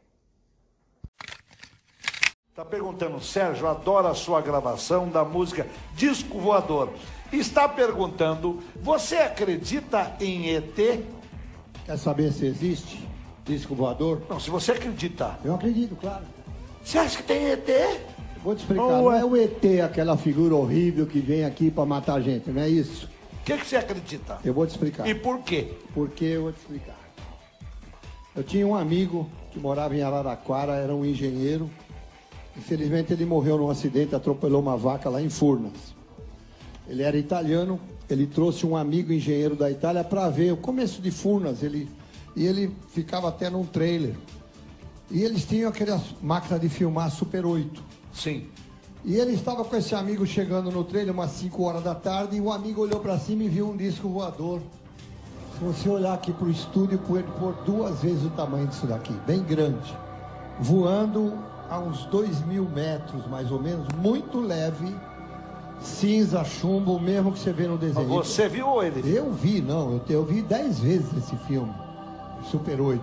Tá 2.55 2.65
perguntando, 2.65 3.21
Sérgio, 3.21 3.69
adora 3.69 4.09
a 4.09 4.15
sua 4.15 4.41
gravação 4.41 5.09
da 5.09 5.25
música 5.25 5.67
Disco 5.95 6.41
Voador. 6.41 6.93
Está 7.33 7.69
perguntando, 7.69 8.61
você 8.77 9.17
acredita 9.17 10.17
em 10.21 10.55
ET? 10.57 10.75
Quer 11.85 11.97
saber 11.99 12.33
se 12.33 12.47
existe 12.47 13.07
disco 13.45 13.75
voador? 13.75 14.23
Não, 14.29 14.39
se 14.39 14.51
você 14.51 14.73
acreditar. 14.73 15.39
Eu 15.45 15.55
acredito, 15.55 15.97
claro. 15.97 16.25
Você 16.83 16.99
acha 16.99 17.17
que 17.17 17.23
tem 17.23 17.51
ET? 17.51 17.69
Vou 18.43 18.55
te 18.55 18.59
explicar. 18.61 18.83
Ou 18.85 19.03
Não 19.05 19.13
é- 19.13 19.21
é 19.21 19.25
o 19.25 19.37
ET, 19.37 19.81
aquela 19.83 20.17
figura 20.17 20.55
horrível 20.55 21.07
que 21.07 21.21
vem 21.21 21.45
aqui 21.45 21.71
pra 21.71 21.85
matar 21.85 22.15
a 22.15 22.21
gente, 22.21 22.51
não 22.51 22.63
é 22.63 22.69
isso? 22.69 23.09
O 23.41 23.45
que, 23.45 23.57
que 23.57 23.67
você 23.67 23.77
acredita? 23.77 24.39
Eu 24.45 24.53
vou 24.55 24.67
te 24.67 24.71
explicar. 24.71 25.09
E 25.09 25.15
por 25.15 25.41
quê? 25.41 25.69
Porque 25.95 26.25
eu 26.25 26.43
vou 26.43 26.53
te 26.53 26.59
explicar. 26.59 26.97
Eu 28.37 28.43
tinha 28.45 28.67
um 28.67 28.75
amigo 28.75 29.29
que 29.51 29.59
morava 29.59 29.97
em 29.97 30.03
Araraquara, 30.03 30.75
era 30.75 30.95
um 30.95 31.05
engenheiro. 31.05 31.69
Infelizmente 32.57 33.13
ele 33.13 33.25
morreu 33.25 33.57
num 33.57 33.71
acidente, 33.71 34.15
atropelou 34.15 34.61
uma 34.61 34.77
vaca 34.77 35.09
lá 35.09 35.21
em 35.23 35.31
Furnas. 35.31 35.95
Ele 36.89 37.03
era 37.03 37.17
italiano, 37.17 37.81
ele 38.09 38.27
trouxe 38.27 38.67
um 38.67 38.77
amigo 38.77 39.13
engenheiro 39.13 39.57
da 39.57 39.71
Itália 39.71 40.05
para 40.05 40.29
ver 40.29 40.53
o 40.53 40.57
começo 40.57 41.01
de 41.01 41.11
Furnas. 41.11 41.63
Ele, 41.63 41.89
e 42.37 42.47
ele 42.47 42.71
ficava 42.91 43.29
até 43.29 43.49
num 43.51 43.65
trailer. 43.65 44.15
E 45.11 45.23
eles 45.23 45.45
tinham 45.45 45.71
aquelas 45.71 46.03
máquinas 46.21 46.61
de 46.61 46.69
filmar 46.69 47.11
Super 47.11 47.47
8. 47.47 47.83
Sim. 48.13 48.47
E 49.05 49.15
ele 49.17 49.33
estava 49.33 49.65
com 49.65 49.77
esse 49.77 49.95
amigo 49.95 50.27
chegando 50.27 50.71
no 50.71 50.83
trailer 50.85 51.15
umas 51.15 51.31
5 51.31 51.63
horas 51.63 51.83
da 51.85 51.95
tarde 51.95 52.37
e 52.37 52.41
o 52.41 52.51
amigo 52.53 52.83
olhou 52.83 53.01
para 53.01 53.17
cima 53.19 53.45
e 53.45 53.49
viu 53.49 53.69
um 53.71 53.77
disco 53.77 54.09
voador. 54.09 54.61
Se 55.59 55.65
você 55.65 55.89
olhar 55.89 56.15
aqui 56.15 56.33
para 56.33 56.47
o 56.47 56.51
estúdio, 56.51 56.99
ele 56.99 57.27
por 57.39 57.55
duas 57.65 58.01
vezes 58.01 58.25
o 58.25 58.31
tamanho 58.31 58.67
disso 58.67 58.87
daqui, 58.87 59.13
bem 59.27 59.43
grande. 59.43 59.97
Voando 60.61 61.33
a 61.71 61.79
uns 61.79 62.05
2 62.07 62.45
mil 62.47 62.65
metros, 62.69 63.27
mais 63.29 63.51
ou 63.53 63.61
menos, 63.61 63.87
muito 64.01 64.41
leve, 64.41 64.95
cinza, 65.81 66.43
chumbo, 66.45 66.95
o 66.97 67.01
mesmo 67.01 67.33
que 67.33 67.39
você 67.39 67.53
vê 67.53 67.67
no 67.69 67.79
desenho. 67.79 68.09
Você 68.09 68.49
viu 68.49 68.67
ou 68.69 68.83
ele? 68.83 69.09
Eu 69.17 69.33
vi, 69.33 69.61
não, 69.61 69.93
eu, 69.93 69.99
te- 70.01 70.13
eu 70.13 70.25
vi 70.25 70.43
10 70.43 70.81
vezes 70.81 71.17
esse 71.17 71.37
filme, 71.47 71.73
Super 72.51 72.81
8. 72.81 73.03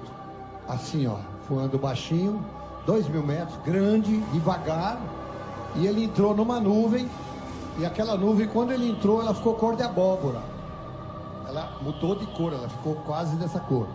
Assim, 0.67 1.07
ó, 1.07 1.17
voando 1.49 1.77
baixinho, 1.77 2.43
2 2.85 3.07
mil 3.09 3.23
metros, 3.23 3.57
grande, 3.63 4.19
devagar. 4.31 4.99
E 5.75 5.85
ele 5.87 6.03
entrou 6.03 6.35
numa 6.35 6.59
nuvem, 6.59 7.09
e 7.77 7.85
aquela 7.85 8.15
nuvem, 8.15 8.47
quando 8.47 8.71
ele 8.71 8.89
entrou, 8.89 9.21
ela 9.21 9.33
ficou 9.33 9.55
cor 9.55 9.75
de 9.75 9.83
abóbora. 9.83 10.41
Ela 11.45 11.77
mudou 11.81 12.15
de 12.15 12.25
cor, 12.27 12.53
ela 12.53 12.69
ficou 12.69 12.95
quase 13.05 13.35
dessa 13.35 13.59
cor. 13.59 13.87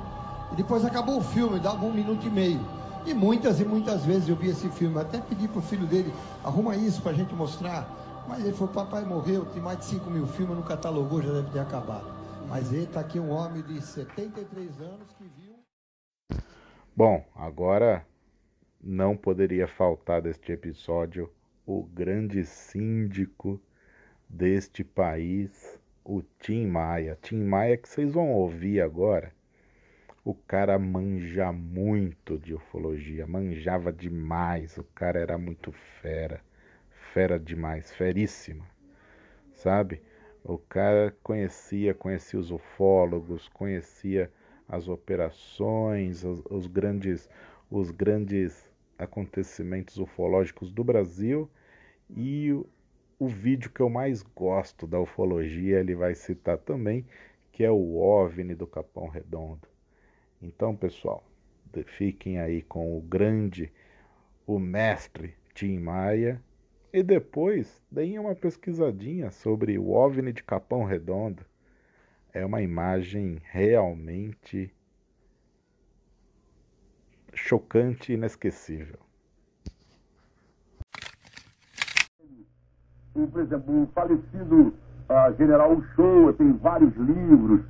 E 0.52 0.56
depois 0.56 0.84
acabou 0.84 1.18
o 1.18 1.22
filme, 1.22 1.58
dava 1.58 1.84
um 1.86 1.92
minuto 1.92 2.26
e 2.26 2.30
meio. 2.30 2.60
E 3.06 3.14
muitas 3.14 3.58
e 3.58 3.64
muitas 3.64 4.04
vezes 4.04 4.28
eu 4.28 4.36
vi 4.36 4.48
esse 4.48 4.68
filme, 4.68 4.98
até 4.98 5.18
pedi 5.18 5.48
pro 5.48 5.62
filho 5.62 5.86
dele, 5.86 6.12
arruma 6.44 6.76
isso 6.76 7.00
pra 7.00 7.14
gente 7.14 7.34
mostrar. 7.34 7.88
Mas 8.28 8.44
ele 8.44 8.52
falou, 8.52 8.68
papai 8.74 9.02
morreu, 9.04 9.46
tem 9.46 9.62
mais 9.62 9.78
de 9.78 9.86
5 9.86 10.10
mil 10.10 10.26
filmes, 10.26 10.54
não 10.54 10.62
catalogou, 10.62 11.22
já 11.22 11.32
deve 11.32 11.50
ter 11.50 11.60
acabado. 11.60 12.04
Mas 12.46 12.72
ele 12.72 12.86
tá 12.86 13.00
aqui 13.00 13.18
um 13.18 13.30
homem 13.30 13.62
de 13.62 13.80
73 13.80 14.80
anos 14.82 15.06
que 15.16 15.24
viu. 15.24 16.40
Bom, 16.94 17.24
agora 17.34 18.04
não 18.82 19.14
poderia 19.14 19.66
faltar 19.66 20.22
deste 20.22 20.52
episódio 20.52 21.30
o 21.66 21.82
grande 21.82 22.44
síndico 22.46 23.60
deste 24.26 24.82
país, 24.82 25.78
o 26.02 26.22
Tim 26.38 26.66
Maia. 26.66 27.18
Tim 27.20 27.44
Maia 27.44 27.76
que 27.76 27.88
vocês 27.88 28.12
vão 28.12 28.32
ouvir 28.32 28.80
agora. 28.80 29.32
O 30.24 30.34
cara 30.34 30.78
manja 30.78 31.52
muito 31.52 32.38
de 32.38 32.54
ufologia, 32.54 33.26
manjava 33.26 33.92
demais. 33.92 34.78
O 34.78 34.84
cara 34.84 35.18
era 35.18 35.36
muito 35.36 35.72
fera, 35.72 36.40
fera 37.12 37.38
demais, 37.38 37.92
feríssima, 37.92 38.64
sabe? 39.52 40.00
O 40.42 40.56
cara 40.56 41.14
conhecia, 41.22 41.92
conhecia 41.92 42.40
os 42.40 42.50
ufólogos, 42.50 43.46
conhecia 43.48 44.32
as 44.66 44.88
operações, 44.88 46.24
os, 46.24 46.42
os 46.48 46.66
grandes, 46.66 47.28
os 47.70 47.90
grandes 47.90 48.69
acontecimentos 49.00 49.96
ufológicos 49.98 50.70
do 50.70 50.84
Brasil 50.84 51.50
e 52.08 52.52
o, 52.52 52.66
o 53.18 53.28
vídeo 53.28 53.70
que 53.70 53.80
eu 53.80 53.88
mais 53.88 54.22
gosto 54.22 54.86
da 54.86 55.00
ufologia 55.00 55.80
ele 55.80 55.94
vai 55.94 56.14
citar 56.14 56.58
também, 56.58 57.04
que 57.52 57.64
é 57.64 57.70
o 57.70 57.96
OVNI 57.96 58.54
do 58.54 58.66
Capão 58.66 59.08
Redondo. 59.08 59.68
Então, 60.40 60.76
pessoal, 60.76 61.24
fiquem 61.86 62.38
aí 62.38 62.62
com 62.62 62.96
o 62.96 63.00
grande, 63.00 63.72
o 64.46 64.58
mestre 64.58 65.34
Tim 65.54 65.78
Maia 65.78 66.42
e 66.92 67.02
depois 67.02 67.82
deem 67.90 68.18
uma 68.18 68.34
pesquisadinha 68.34 69.30
sobre 69.30 69.78
o 69.78 69.90
OVNI 69.90 70.32
de 70.32 70.42
Capão 70.42 70.84
Redondo. 70.84 71.44
É 72.32 72.44
uma 72.44 72.62
imagem 72.62 73.38
realmente 73.44 74.72
chocante 77.40 78.12
e 78.12 78.14
inesquecível. 78.14 78.98
o, 83.14 83.26
por 83.26 83.40
exemplo, 83.40 83.82
o 83.82 83.86
falecido 83.88 84.74
ah, 85.08 85.32
General 85.36 85.72
Uchoa 85.72 86.32
tem 86.34 86.52
vários 86.52 86.94
livros, 86.96 87.60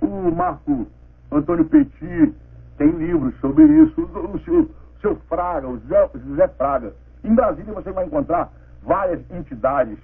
o 0.00 0.30
Marco 0.30 0.86
Antônio 1.30 1.64
Petit 1.64 2.34
tem 2.78 2.90
livros 2.90 3.34
sobre 3.40 3.64
isso, 3.64 4.00
o, 4.00 4.34
o, 4.34 4.38
seu, 4.40 4.70
seu 5.00 5.16
Fraga, 5.28 5.68
o 5.68 5.78
José, 5.80 6.10
José 6.26 6.48
Fraga. 6.48 6.94
Em 7.22 7.34
Brasília 7.34 7.72
você 7.72 7.90
vai 7.90 8.06
encontrar 8.06 8.52
várias 8.82 9.20
entidades, 9.30 9.98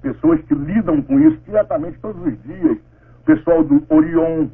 pessoas 0.00 0.40
que 0.42 0.54
lidam 0.54 1.02
com 1.02 1.18
isso 1.20 1.38
diretamente 1.44 1.98
todos 1.98 2.24
os 2.26 2.42
dias. 2.42 2.78
Pessoal 3.24 3.64
do 3.64 3.82
Orion, 3.88 4.48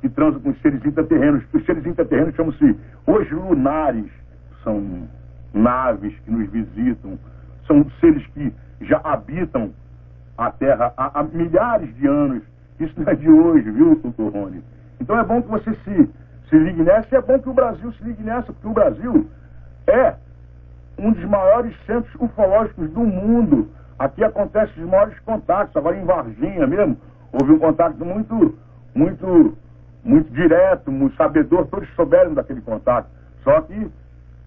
que 0.00 0.08
transa 0.08 0.38
com 0.38 0.50
os 0.50 0.60
seres 0.60 0.84
intraterrenos. 0.84 1.42
Os 1.52 1.64
seres 1.64 1.84
intraterrenos 1.86 2.34
chamam-se 2.34 2.78
os 3.06 3.30
lunares, 3.30 4.10
são 4.62 5.08
naves 5.52 6.16
que 6.20 6.30
nos 6.30 6.48
visitam, 6.50 7.18
são 7.66 7.84
seres 8.00 8.26
que 8.28 8.52
já 8.80 9.00
habitam 9.02 9.72
a 10.36 10.50
Terra 10.50 10.92
há, 10.96 11.20
há 11.20 11.22
milhares 11.24 11.94
de 11.96 12.06
anos. 12.06 12.42
Isso 12.78 12.94
não 12.96 13.10
é 13.10 13.14
de 13.14 13.28
hoje, 13.28 13.70
viu, 13.70 13.96
doutor 13.96 14.32
Rony? 14.32 14.62
Então 15.00 15.18
é 15.18 15.24
bom 15.24 15.42
que 15.42 15.48
você 15.48 15.72
se, 15.84 16.10
se 16.48 16.56
ligue 16.56 16.82
nessa 16.82 17.08
e 17.12 17.18
é 17.18 17.20
bom 17.20 17.38
que 17.38 17.48
o 17.48 17.54
Brasil 17.54 17.92
se 17.92 18.04
ligue 18.04 18.22
nessa, 18.22 18.52
porque 18.52 18.68
o 18.68 18.72
Brasil 18.72 19.26
é 19.88 20.14
um 20.98 21.12
dos 21.12 21.24
maiores 21.24 21.74
centros 21.86 22.14
ufológicos 22.20 22.90
do 22.90 23.00
mundo. 23.00 23.68
Aqui 23.98 24.22
acontecem 24.22 24.82
os 24.82 24.88
maiores 24.88 25.18
contatos. 25.20 25.76
Agora 25.76 25.96
em 25.96 26.04
Varginha 26.04 26.66
mesmo, 26.66 26.96
houve 27.32 27.52
um 27.52 27.58
contato 27.58 28.04
muito, 28.04 28.56
muito, 28.94 29.56
muito 30.04 30.32
direto, 30.32 30.90
muito 30.90 31.16
sabedor, 31.16 31.66
todos 31.66 31.88
souberam 31.94 32.34
daquele 32.34 32.60
contato. 32.60 33.08
Só 33.42 33.60
que 33.62 33.90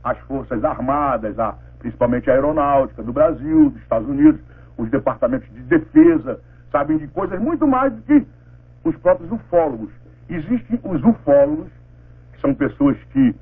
as 0.03 0.17
Forças 0.19 0.63
Armadas, 0.63 1.37
a, 1.39 1.55
principalmente 1.79 2.29
a 2.29 2.33
Aeronáutica 2.33 3.03
do 3.03 3.13
Brasil, 3.13 3.69
dos 3.69 3.81
Estados 3.81 4.07
Unidos, 4.07 4.41
os 4.77 4.89
departamentos 4.89 5.47
de 5.53 5.61
defesa, 5.63 6.39
sabem 6.71 6.97
de 6.97 7.07
coisas 7.07 7.39
muito 7.39 7.67
mais 7.67 7.93
do 7.93 8.01
que 8.01 8.25
os 8.83 8.95
próprios 8.97 9.31
ufólogos. 9.31 9.91
Existem 10.29 10.79
os 10.83 11.03
ufólogos, 11.03 11.67
que 12.33 12.41
são 12.41 12.53
pessoas 12.55 12.97
que 13.11 13.35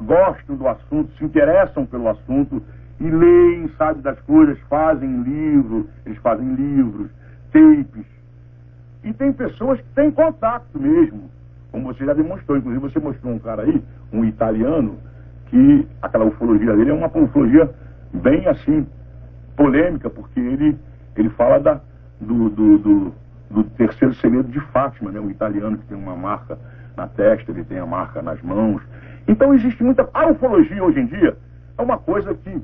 gostam 0.00 0.56
do 0.56 0.66
assunto, 0.66 1.12
se 1.16 1.24
interessam 1.24 1.86
pelo 1.86 2.08
assunto 2.08 2.62
e 2.98 3.08
leem, 3.08 3.68
sabem 3.76 4.02
das 4.02 4.20
coisas, 4.22 4.58
fazem 4.68 5.22
livros, 5.22 5.86
eles 6.04 6.18
fazem 6.18 6.54
livros, 6.54 7.10
tapes. 7.52 8.06
E 9.04 9.12
tem 9.12 9.32
pessoas 9.32 9.80
que 9.80 9.88
têm 9.94 10.10
contato 10.10 10.78
mesmo, 10.78 11.30
como 11.70 11.92
você 11.92 12.04
já 12.04 12.12
demonstrou. 12.12 12.58
Inclusive 12.58 12.80
você 12.80 12.98
mostrou 13.00 13.32
um 13.34 13.38
cara 13.38 13.62
aí, 13.62 13.82
um 14.12 14.24
italiano, 14.24 14.98
que 15.46 15.86
aquela 16.00 16.24
ufologia 16.24 16.76
dele 16.76 16.90
é 16.90 16.94
uma 16.94 17.08
ufologia 17.08 17.70
bem 18.12 18.46
assim, 18.46 18.86
polêmica, 19.56 20.08
porque 20.08 20.38
ele, 20.38 20.78
ele 21.16 21.30
fala 21.30 21.58
da, 21.58 21.80
do, 22.20 22.48
do, 22.48 22.78
do, 22.78 23.14
do 23.50 23.64
terceiro 23.64 24.14
segredo 24.14 24.48
de 24.48 24.60
Fátima, 24.60 25.10
né? 25.10 25.20
um 25.20 25.30
italiano 25.30 25.78
que 25.78 25.86
tem 25.86 25.96
uma 25.96 26.16
marca 26.16 26.58
na 26.96 27.06
testa, 27.08 27.50
ele 27.50 27.64
tem 27.64 27.78
a 27.78 27.86
marca 27.86 28.22
nas 28.22 28.40
mãos. 28.42 28.82
Então 29.26 29.54
existe 29.54 29.82
muita. 29.82 30.08
A 30.12 30.30
ufologia 30.30 30.82
hoje 30.82 31.00
em 31.00 31.06
dia 31.06 31.36
é 31.76 31.82
uma 31.82 31.98
coisa 31.98 32.34
que 32.34 32.62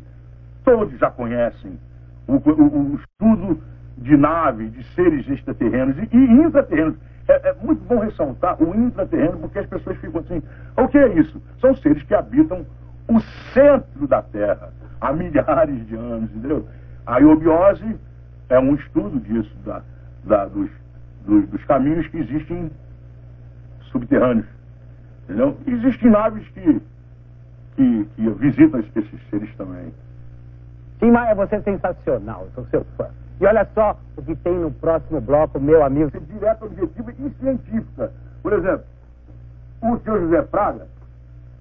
todos 0.65 0.99
já 0.99 1.11
conhecem. 1.11 1.79
O, 2.27 2.35
o, 2.35 2.95
o 2.95 2.95
estudo 2.97 3.61
de 3.99 4.17
naves, 4.17 4.73
de 4.73 4.85
seres 4.95 5.29
extraterrenos 5.29 5.97
e, 5.99 6.17
e 6.17 6.33
intraterrenos. 6.33 6.97
É, 7.29 7.51
é, 7.51 7.55
muito 7.63 7.85
bom 7.85 7.99
ressaltar 7.99 8.63
o 8.63 8.75
intraterreno, 8.75 9.39
porque 9.39 9.59
as 9.59 9.67
pessoas 9.67 9.99
ficam 9.99 10.21
assim: 10.21 10.43
o 10.77 10.89
que 10.89 10.97
é 10.97 11.09
isso? 11.19 11.43
São 11.61 11.75
seres 11.77 12.03
que 12.03 12.15
habitam 12.15 12.65
o 13.07 13.21
centro 13.53 14.07
da 14.07 14.23
Terra 14.23 14.71
há 15.01 15.13
milhares 15.13 15.87
de 15.87 15.95
anos, 15.95 16.31
entendeu? 16.31 16.67
A 17.07 17.19
iobiose 17.19 17.97
é 18.49 18.59
um 18.59 18.75
estudo 18.75 19.21
disso, 19.21 19.55
da, 19.65 19.83
da, 20.25 20.47
dos, 20.47 20.71
dos, 21.27 21.49
dos 21.49 21.65
caminhos 21.65 22.07
que 22.09 22.19
existem 22.19 22.71
subterrâneos. 23.93 24.47
Entendeu? 25.25 25.57
Existem 25.67 26.11
naves 26.11 26.49
que, 26.49 26.81
que, 27.77 28.09
que 28.17 28.31
visitam 28.31 28.81
esses 28.81 29.29
seres 29.29 29.55
também. 29.57 29.93
Tim 30.99 31.11
Maia, 31.11 31.35
você 31.35 31.57
é 31.57 31.61
sensacional, 31.61 32.49
sou 32.55 32.65
seu 32.67 32.85
fã. 32.97 33.09
E 33.41 33.47
olha 33.47 33.67
só 33.75 33.97
o 34.17 34.23
que 34.23 34.35
tem 34.37 34.59
no 34.59 34.71
próximo 34.71 35.21
bloco, 35.21 35.61
meu 35.61 35.85
amigo. 35.85 36.11
Direta, 36.21 36.65
objetiva 36.65 37.13
e 37.13 37.31
científica. 37.41 38.13
Por 38.43 38.53
exemplo, 38.53 38.85
o 39.83 39.99
senhor 39.99 40.21
José 40.21 40.43
Fraga, 40.45 40.87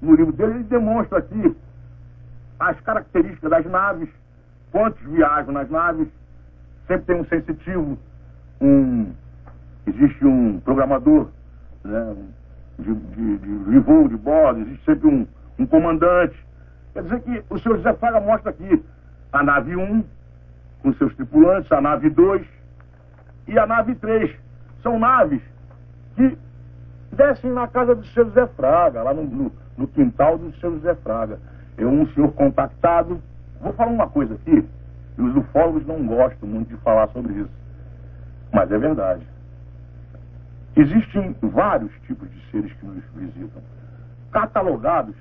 no 0.02 0.16
livro 0.16 0.34
dele, 0.34 0.56
ele 0.56 0.63
demonstra 0.63 1.20
aqui 1.20 1.56
as 2.60 2.80
características 2.82 3.50
das 3.50 3.66
naves, 3.66 4.10
quantos 4.72 5.02
viajam 5.04 5.54
nas 5.54 5.70
naves, 5.70 6.08
sempre 6.88 7.06
tem 7.06 7.22
um 7.22 7.26
sensitivo, 7.26 7.98
um, 8.60 9.12
existe 9.86 10.26
um 10.26 10.60
programador 10.60 11.28
né, 11.84 12.16
de, 12.80 12.94
de, 12.94 13.38
de, 13.38 13.60
de 13.66 13.80
voo 13.80 14.08
de 14.08 14.18
bordo, 14.18 14.62
existe 14.62 14.86
sempre 14.86 15.08
um, 15.08 15.28
um 15.60 15.66
comandante. 15.68 16.36
Quer 16.94 17.04
dizer 17.04 17.22
que 17.22 17.44
o 17.50 17.60
senhor 17.60 17.78
José 17.78 17.94
Fraga 17.94 18.20
mostra 18.20 18.50
aqui 18.50 18.84
a 19.32 19.44
nave 19.44 19.76
1, 19.76 20.04
com 20.82 20.94
seus 20.94 21.16
tripulantes, 21.16 21.72
a 21.72 21.82
nave 21.82 22.10
2 22.10 22.46
e 23.48 23.58
a 23.58 23.66
nave 23.66 23.96
3. 23.96 24.36
São 24.82 25.00
naves 25.00 25.42
que 26.16 26.38
descem 27.12 27.52
na 27.52 27.68
casa 27.68 27.96
do 27.96 28.06
seu 28.08 28.26
José 28.26 28.48
Fraga, 28.48 29.04
lá 29.04 29.13
no, 29.13 29.24
no, 29.24 29.52
no 29.78 29.88
quintal 29.88 30.38
do 30.38 30.52
seu 30.58 30.74
José 30.74 30.96
Fraga. 30.96 31.40
É 31.78 31.86
um 31.86 32.08
senhor 32.13 32.32
contactado. 32.34 33.22
Vou 33.62 33.74
falar 33.74 33.92
uma 33.92 34.08
coisa 34.08 34.36
aqui, 34.36 34.68
e 35.18 35.22
os 35.22 35.36
ufólogos 35.36 35.86
não 35.86 36.06
gostam 36.06 36.48
muito 36.48 36.70
de 36.70 36.78
falar 36.78 37.08
sobre 37.10 37.34
isso, 37.34 37.50
mas 38.52 38.72
é 38.72 38.78
verdade. 38.78 39.26
Existem 40.76 41.36
vários 41.42 41.92
tipos 42.06 42.30
de 42.30 42.52
seres 42.52 42.72
que 42.74 42.86
nos 42.86 43.04
visitam. 43.16 43.62
Catalogados 44.32 45.16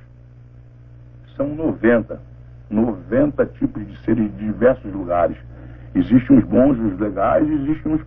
são 1.35 1.49
90. 1.55 2.21
90 2.70 3.46
tipos 3.46 3.87
de 3.87 3.96
seres 3.98 4.31
de 4.37 4.46
diversos 4.46 4.92
lugares. 4.92 5.37
Existem 5.94 6.38
os 6.38 6.44
bons, 6.44 6.79
os 6.79 6.98
legais, 6.98 7.48
existem 7.48 7.94
os, 7.94 8.00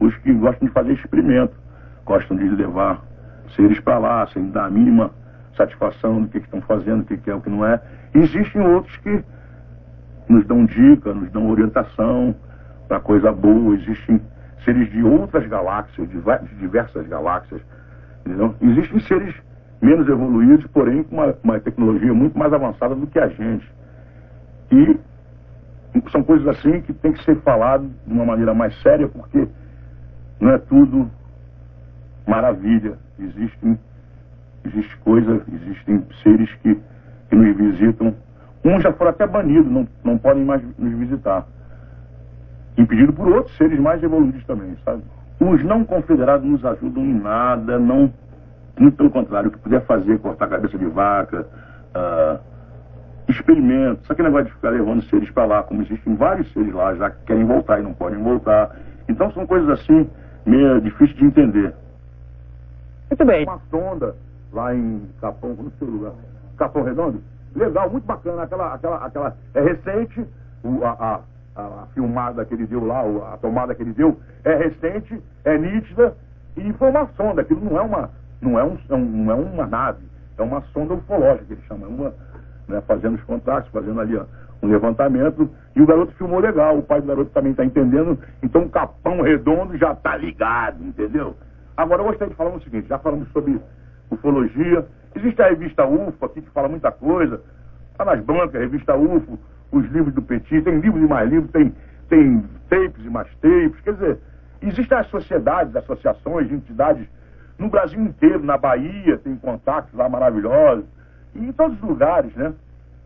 os 0.00 0.16
que 0.18 0.32
gostam 0.32 0.68
de 0.68 0.74
fazer 0.74 0.92
experimento. 0.92 1.54
Gostam 2.04 2.36
de 2.36 2.48
levar 2.48 3.02
seres 3.54 3.80
para 3.80 3.98
lá, 3.98 4.26
sem 4.28 4.50
dar 4.50 4.66
a 4.66 4.70
mínima 4.70 5.10
satisfação 5.56 6.22
do 6.22 6.28
que, 6.28 6.40
que 6.40 6.46
estão 6.46 6.60
fazendo, 6.62 7.02
o 7.02 7.04
que, 7.04 7.16
que 7.16 7.30
é, 7.30 7.34
o 7.34 7.40
que 7.40 7.50
não 7.50 7.64
é. 7.64 7.80
Existem 8.14 8.60
outros 8.60 8.96
que 8.98 9.24
nos 10.28 10.44
dão 10.46 10.64
dica, 10.64 11.12
nos 11.12 11.30
dão 11.30 11.50
orientação 11.50 12.34
para 12.88 13.00
coisa 13.00 13.32
boa. 13.32 13.74
Existem 13.74 14.20
seres 14.64 14.90
de 14.90 15.02
outras 15.02 15.46
galáxias, 15.46 16.08
de 16.08 16.54
diversas 16.58 17.06
galáxias. 17.06 17.60
Entendeu? 18.24 18.54
Existem 18.60 19.00
seres 19.00 19.34
menos 19.80 20.08
evoluídos, 20.08 20.66
porém 20.68 21.02
com 21.02 21.16
uma, 21.16 21.34
uma 21.42 21.60
tecnologia 21.60 22.12
muito 22.14 22.38
mais 22.38 22.52
avançada 22.52 22.94
do 22.94 23.06
que 23.06 23.18
a 23.18 23.28
gente. 23.28 23.70
E 24.70 24.98
são 26.10 26.22
coisas 26.22 26.46
assim 26.48 26.80
que 26.82 26.92
tem 26.92 27.12
que 27.12 27.22
ser 27.24 27.36
falado 27.42 27.88
de 28.06 28.12
uma 28.12 28.24
maneira 28.24 28.52
mais 28.52 28.80
séria, 28.82 29.08
porque 29.08 29.46
não 30.40 30.50
é 30.50 30.58
tudo 30.58 31.10
maravilha. 32.26 32.98
Existem 33.18 33.78
existe 34.64 34.96
coisa, 34.98 35.42
existem 35.52 36.04
seres 36.22 36.52
que, 36.56 36.74
que 37.28 37.36
nos 37.36 37.56
visitam. 37.56 38.14
Uns 38.64 38.82
já 38.82 38.92
foram 38.92 39.10
até 39.10 39.26
banidos, 39.26 39.70
não, 39.70 39.86
não 40.02 40.18
podem 40.18 40.44
mais 40.44 40.62
nos 40.78 40.98
visitar. 40.98 41.46
Impedido 42.76 43.12
por 43.12 43.28
outros 43.28 43.56
seres 43.56 43.78
mais 43.78 44.02
evoluídos 44.02 44.44
também, 44.46 44.76
sabe? 44.84 45.02
Os 45.38 45.62
não 45.62 45.84
confederados 45.84 46.48
nos 46.48 46.64
ajudam 46.64 47.04
em 47.04 47.14
nada, 47.14 47.78
não. 47.78 48.12
Muito 48.78 48.96
pelo 48.96 49.10
contrário, 49.10 49.48
o 49.48 49.52
que 49.52 49.58
puder 49.58 49.84
fazer, 49.84 50.18
cortar 50.18 50.46
a 50.46 50.48
cabeça 50.48 50.76
de 50.76 50.86
vaca, 50.86 51.46
uh, 51.94 52.40
experimento, 53.34 54.06
só 54.06 54.14
que 54.14 54.22
negócio 54.22 54.46
de 54.46 54.52
ficar 54.52 54.70
levando 54.70 55.02
seres 55.04 55.30
para 55.30 55.44
lá, 55.44 55.62
como 55.62 55.82
existem 55.82 56.14
vários 56.14 56.52
seres 56.52 56.72
lá 56.72 56.94
já 56.94 57.10
que 57.10 57.24
querem 57.26 57.44
voltar 57.44 57.80
e 57.80 57.82
não 57.82 57.94
podem 57.94 58.22
voltar. 58.22 58.76
Então 59.08 59.30
são 59.32 59.46
coisas 59.46 59.68
assim, 59.68 60.08
meio 60.46 60.80
difíceis 60.80 61.16
de 61.16 61.24
entender. 61.24 61.74
Muito 63.10 63.24
bem. 63.24 63.44
Uma 63.44 63.60
sonda 63.70 64.14
lá 64.52 64.74
em 64.74 65.02
Capão, 65.20 65.54
no 65.54 65.70
seu 65.72 65.86
lugar, 65.86 66.12
Capão 66.56 66.82
Redondo, 66.84 67.20
legal, 67.54 67.90
muito 67.90 68.04
bacana, 68.04 68.42
aquela, 68.42 68.74
aquela, 68.74 68.96
aquela, 69.04 69.36
é 69.54 69.60
recente, 69.60 70.26
o, 70.62 70.84
a, 70.84 71.20
a, 71.56 71.62
a 71.62 71.86
filmada 71.94 72.44
que 72.44 72.54
ele 72.54 72.66
deu 72.66 72.84
lá, 72.84 73.02
a 73.32 73.36
tomada 73.36 73.74
que 73.74 73.82
ele 73.82 73.92
deu, 73.92 74.18
é 74.44 74.54
recente, 74.54 75.20
é 75.44 75.58
nítida, 75.58 76.16
e 76.56 76.72
foi 76.74 76.90
uma 76.90 77.06
sonda, 77.16 77.42
aquilo 77.42 77.64
não 77.64 77.78
é 77.78 77.82
uma, 77.82 78.10
não 78.40 78.58
é, 78.58 78.64
um, 78.64 78.78
não 78.98 79.32
é 79.32 79.34
uma 79.34 79.66
nave, 79.66 80.04
é 80.38 80.42
uma 80.42 80.60
sonda 80.72 80.94
ufológica 80.94 81.44
que 81.46 81.52
ele 81.54 81.62
chama, 81.62 81.86
é 81.86 81.88
uma, 81.88 82.14
né, 82.68 82.82
fazendo 82.86 83.14
os 83.14 83.22
contatos, 83.24 83.70
fazendo 83.70 84.00
ali 84.00 84.16
ó, 84.16 84.24
um 84.62 84.68
levantamento, 84.68 85.50
e 85.76 85.82
o 85.82 85.86
garoto 85.86 86.12
filmou 86.14 86.40
legal, 86.40 86.78
o 86.78 86.82
pai 86.82 87.00
do 87.00 87.06
garoto 87.06 87.30
também 87.30 87.52
está 87.52 87.64
entendendo, 87.64 88.18
então 88.42 88.62
o 88.62 88.70
Capão 88.70 89.20
Redondo 89.20 89.76
já 89.76 89.92
está 89.92 90.16
ligado, 90.16 90.82
entendeu? 90.82 91.36
Agora 91.76 92.02
eu 92.02 92.06
gostaria 92.06 92.30
de 92.30 92.36
falar 92.36 92.54
o 92.54 92.62
seguinte, 92.62 92.88
já 92.88 92.98
falamos 92.98 93.28
sobre 93.32 93.60
ufologia, 94.10 94.86
existe 95.14 95.42
a 95.42 95.48
revista 95.48 95.86
UFO 95.86 96.24
aqui 96.24 96.40
que 96.40 96.50
fala 96.50 96.68
muita 96.68 96.90
coisa, 96.90 97.40
está 97.92 98.04
nas 98.04 98.20
bancas, 98.20 98.60
revista 98.60 98.96
UFO, 98.96 99.38
os 99.72 99.84
livros 99.90 100.14
do 100.14 100.22
Petit, 100.22 100.62
tem 100.62 100.78
livros 100.80 101.02
e 101.02 101.06
mais 101.06 101.28
livros, 101.28 101.50
tem, 101.50 101.74
tem 102.08 102.44
tapes 102.68 103.04
e 103.04 103.10
mais 103.10 103.28
tapes. 103.36 103.80
Quer 103.82 103.94
dizer, 103.94 104.18
existem 104.62 104.98
as 104.98 105.06
sociedades, 105.08 105.74
associações, 105.74 106.50
entidades 106.50 107.06
no 107.58 107.68
Brasil 107.68 108.00
inteiro, 108.00 108.42
na 108.42 108.56
Bahia, 108.56 109.18
tem 109.18 109.36
contatos 109.36 109.92
lá 109.94 110.08
maravilhosos, 110.08 110.84
e 111.34 111.44
em 111.46 111.52
todos 111.52 111.76
os 111.76 111.88
lugares, 111.88 112.34
né? 112.34 112.52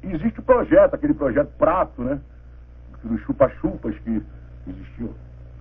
Existe 0.02 0.40
o 0.40 0.42
projeto, 0.42 0.94
aquele 0.94 1.14
projeto 1.14 1.50
Prato, 1.58 2.02
né? 2.02 2.20
Dos 3.02 3.20
chupa-chupas 3.22 3.96
que 3.98 4.22
existiu 4.66 5.14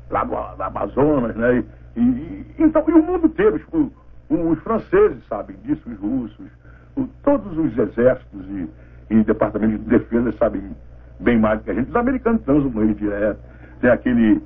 lá 0.09 0.25
no, 0.25 0.37
Amazonas, 0.63 1.35
né? 1.35 1.63
E, 1.95 1.99
e, 1.99 2.55
então, 2.59 2.83
e 2.87 2.91
o 2.91 3.03
mundo 3.03 3.27
inteiro, 3.27 3.61
os, 3.71 3.91
os 4.29 4.59
franceses 4.59 5.25
sabem 5.27 5.55
disso, 5.63 5.89
os 5.89 5.99
russos, 5.99 6.47
o, 6.95 7.07
todos 7.23 7.57
os 7.57 7.77
exércitos 7.77 8.45
e, 8.49 8.69
e 9.09 9.23
departamentos 9.23 9.79
de 9.83 9.89
defesa 9.89 10.31
sabem 10.33 10.75
bem 11.19 11.39
mais 11.39 11.59
do 11.59 11.65
que 11.65 11.71
a 11.71 11.73
gente. 11.73 11.89
Os 11.89 11.95
americanos 11.95 12.41
transam 12.43 12.71
com 12.71 12.81
ele 12.81 12.93
direto. 12.93 13.39
Tem 13.81 13.89
aquele. 13.89 14.41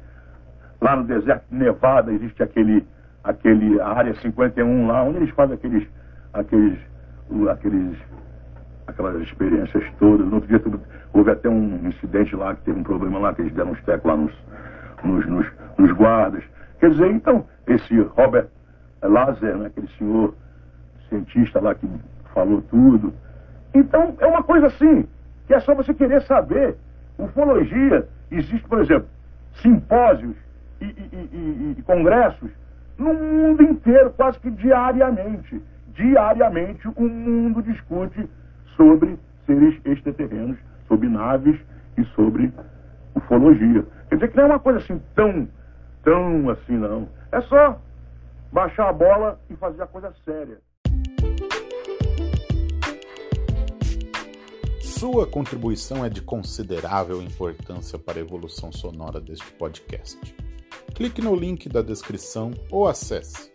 Lá 0.79 0.95
no 0.95 1.03
deserto 1.03 1.43
de 1.49 1.55
Nevada 1.57 2.11
existe 2.11 2.41
aquele. 2.41 2.85
aquele 3.23 3.79
a 3.79 3.89
área 3.89 4.13
51 4.15 4.87
lá, 4.87 5.03
onde 5.03 5.17
eles 5.17 5.29
fazem 5.31 5.55
aqueles. 5.55 5.87
aqueles. 6.33 6.79
Aqueles 7.49 7.97
aquelas 8.87 9.21
experiências 9.21 9.83
todas. 9.99 10.25
No 10.27 10.35
outro 10.35 10.47
dia 10.47 10.61
houve 11.13 11.31
até 11.31 11.49
um 11.49 11.87
incidente 11.87 12.35
lá 12.35 12.55
que 12.55 12.63
teve 12.63 12.79
um 12.79 12.83
problema 12.83 13.19
lá, 13.19 13.33
que 13.33 13.41
eles 13.41 13.53
deram 13.53 13.71
uns 13.71 13.81
tecos 13.83 14.05
lá 14.05 14.17
nos, 14.17 14.33
nos, 15.03 15.25
nos, 15.25 15.47
nos 15.77 15.91
guardas. 15.93 16.43
Quer 16.79 16.91
dizer, 16.91 17.11
então, 17.11 17.45
esse 17.67 17.99
Robert 17.99 18.47
Lazer, 19.01 19.55
né, 19.57 19.67
aquele 19.67 19.87
senhor 19.97 20.33
cientista 21.09 21.59
lá 21.59 21.75
que 21.75 21.87
falou 22.33 22.61
tudo. 22.63 23.13
Então, 23.73 24.15
é 24.19 24.25
uma 24.25 24.43
coisa 24.43 24.67
assim, 24.67 25.07
que 25.47 25.53
é 25.53 25.59
só 25.59 25.73
você 25.75 25.93
querer 25.93 26.21
saber. 26.23 26.75
Ufologia, 27.17 28.07
existe, 28.31 28.67
por 28.67 28.79
exemplo, 28.79 29.07
simpósios 29.61 30.35
e, 30.79 30.85
e, 30.85 31.29
e, 31.31 31.75
e 31.77 31.83
congressos 31.83 32.49
no 32.97 33.13
mundo 33.13 33.63
inteiro, 33.63 34.11
quase 34.11 34.39
que 34.39 34.49
diariamente. 34.49 35.61
Diariamente, 35.95 36.87
o 36.87 37.01
mundo 37.01 37.61
discute 37.61 38.29
sobre 38.75 39.17
seres 39.45 39.79
extraterrenos, 39.85 40.57
sobre 40.87 41.09
naves 41.09 41.59
e 41.97 42.03
sobre 42.15 42.51
ufologia. 43.15 43.85
Quer 44.09 44.15
dizer 44.15 44.31
que 44.31 44.37
não 44.37 44.43
é 44.43 44.47
uma 44.47 44.59
coisa 44.59 44.79
assim 44.79 45.01
tão, 45.15 45.47
tão 46.03 46.49
assim, 46.49 46.77
não. 46.77 47.09
É 47.31 47.41
só 47.41 47.79
baixar 48.51 48.89
a 48.89 48.93
bola 48.93 49.39
e 49.49 49.55
fazer 49.55 49.81
a 49.81 49.87
coisa 49.87 50.13
séria. 50.23 50.59
Sua 54.79 55.25
contribuição 55.25 56.05
é 56.05 56.09
de 56.09 56.21
considerável 56.21 57.21
importância 57.21 57.97
para 57.97 58.19
a 58.19 58.21
evolução 58.21 58.71
sonora 58.71 59.19
deste 59.19 59.51
podcast. 59.53 60.35
Clique 60.95 61.21
no 61.21 61.35
link 61.35 61.67
da 61.67 61.81
descrição 61.81 62.51
ou 62.69 62.87
acesse 62.87 63.51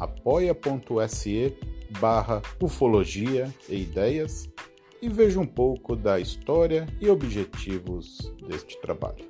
apoia.se 0.00 1.56
barra 2.00 2.42
ufologia 2.62 3.52
e 3.68 3.82
ideias 3.82 4.48
e 5.00 5.08
veja 5.08 5.38
um 5.40 5.46
pouco 5.46 5.94
da 5.94 6.18
história 6.18 6.86
e 7.00 7.08
objetivos 7.08 8.32
deste 8.48 8.80
trabalho. 8.80 9.24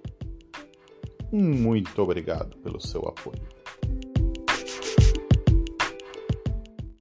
Muito 1.31 2.01
obrigado 2.03 2.57
pelo 2.59 2.81
seu 2.81 3.03
apoio. 3.07 3.58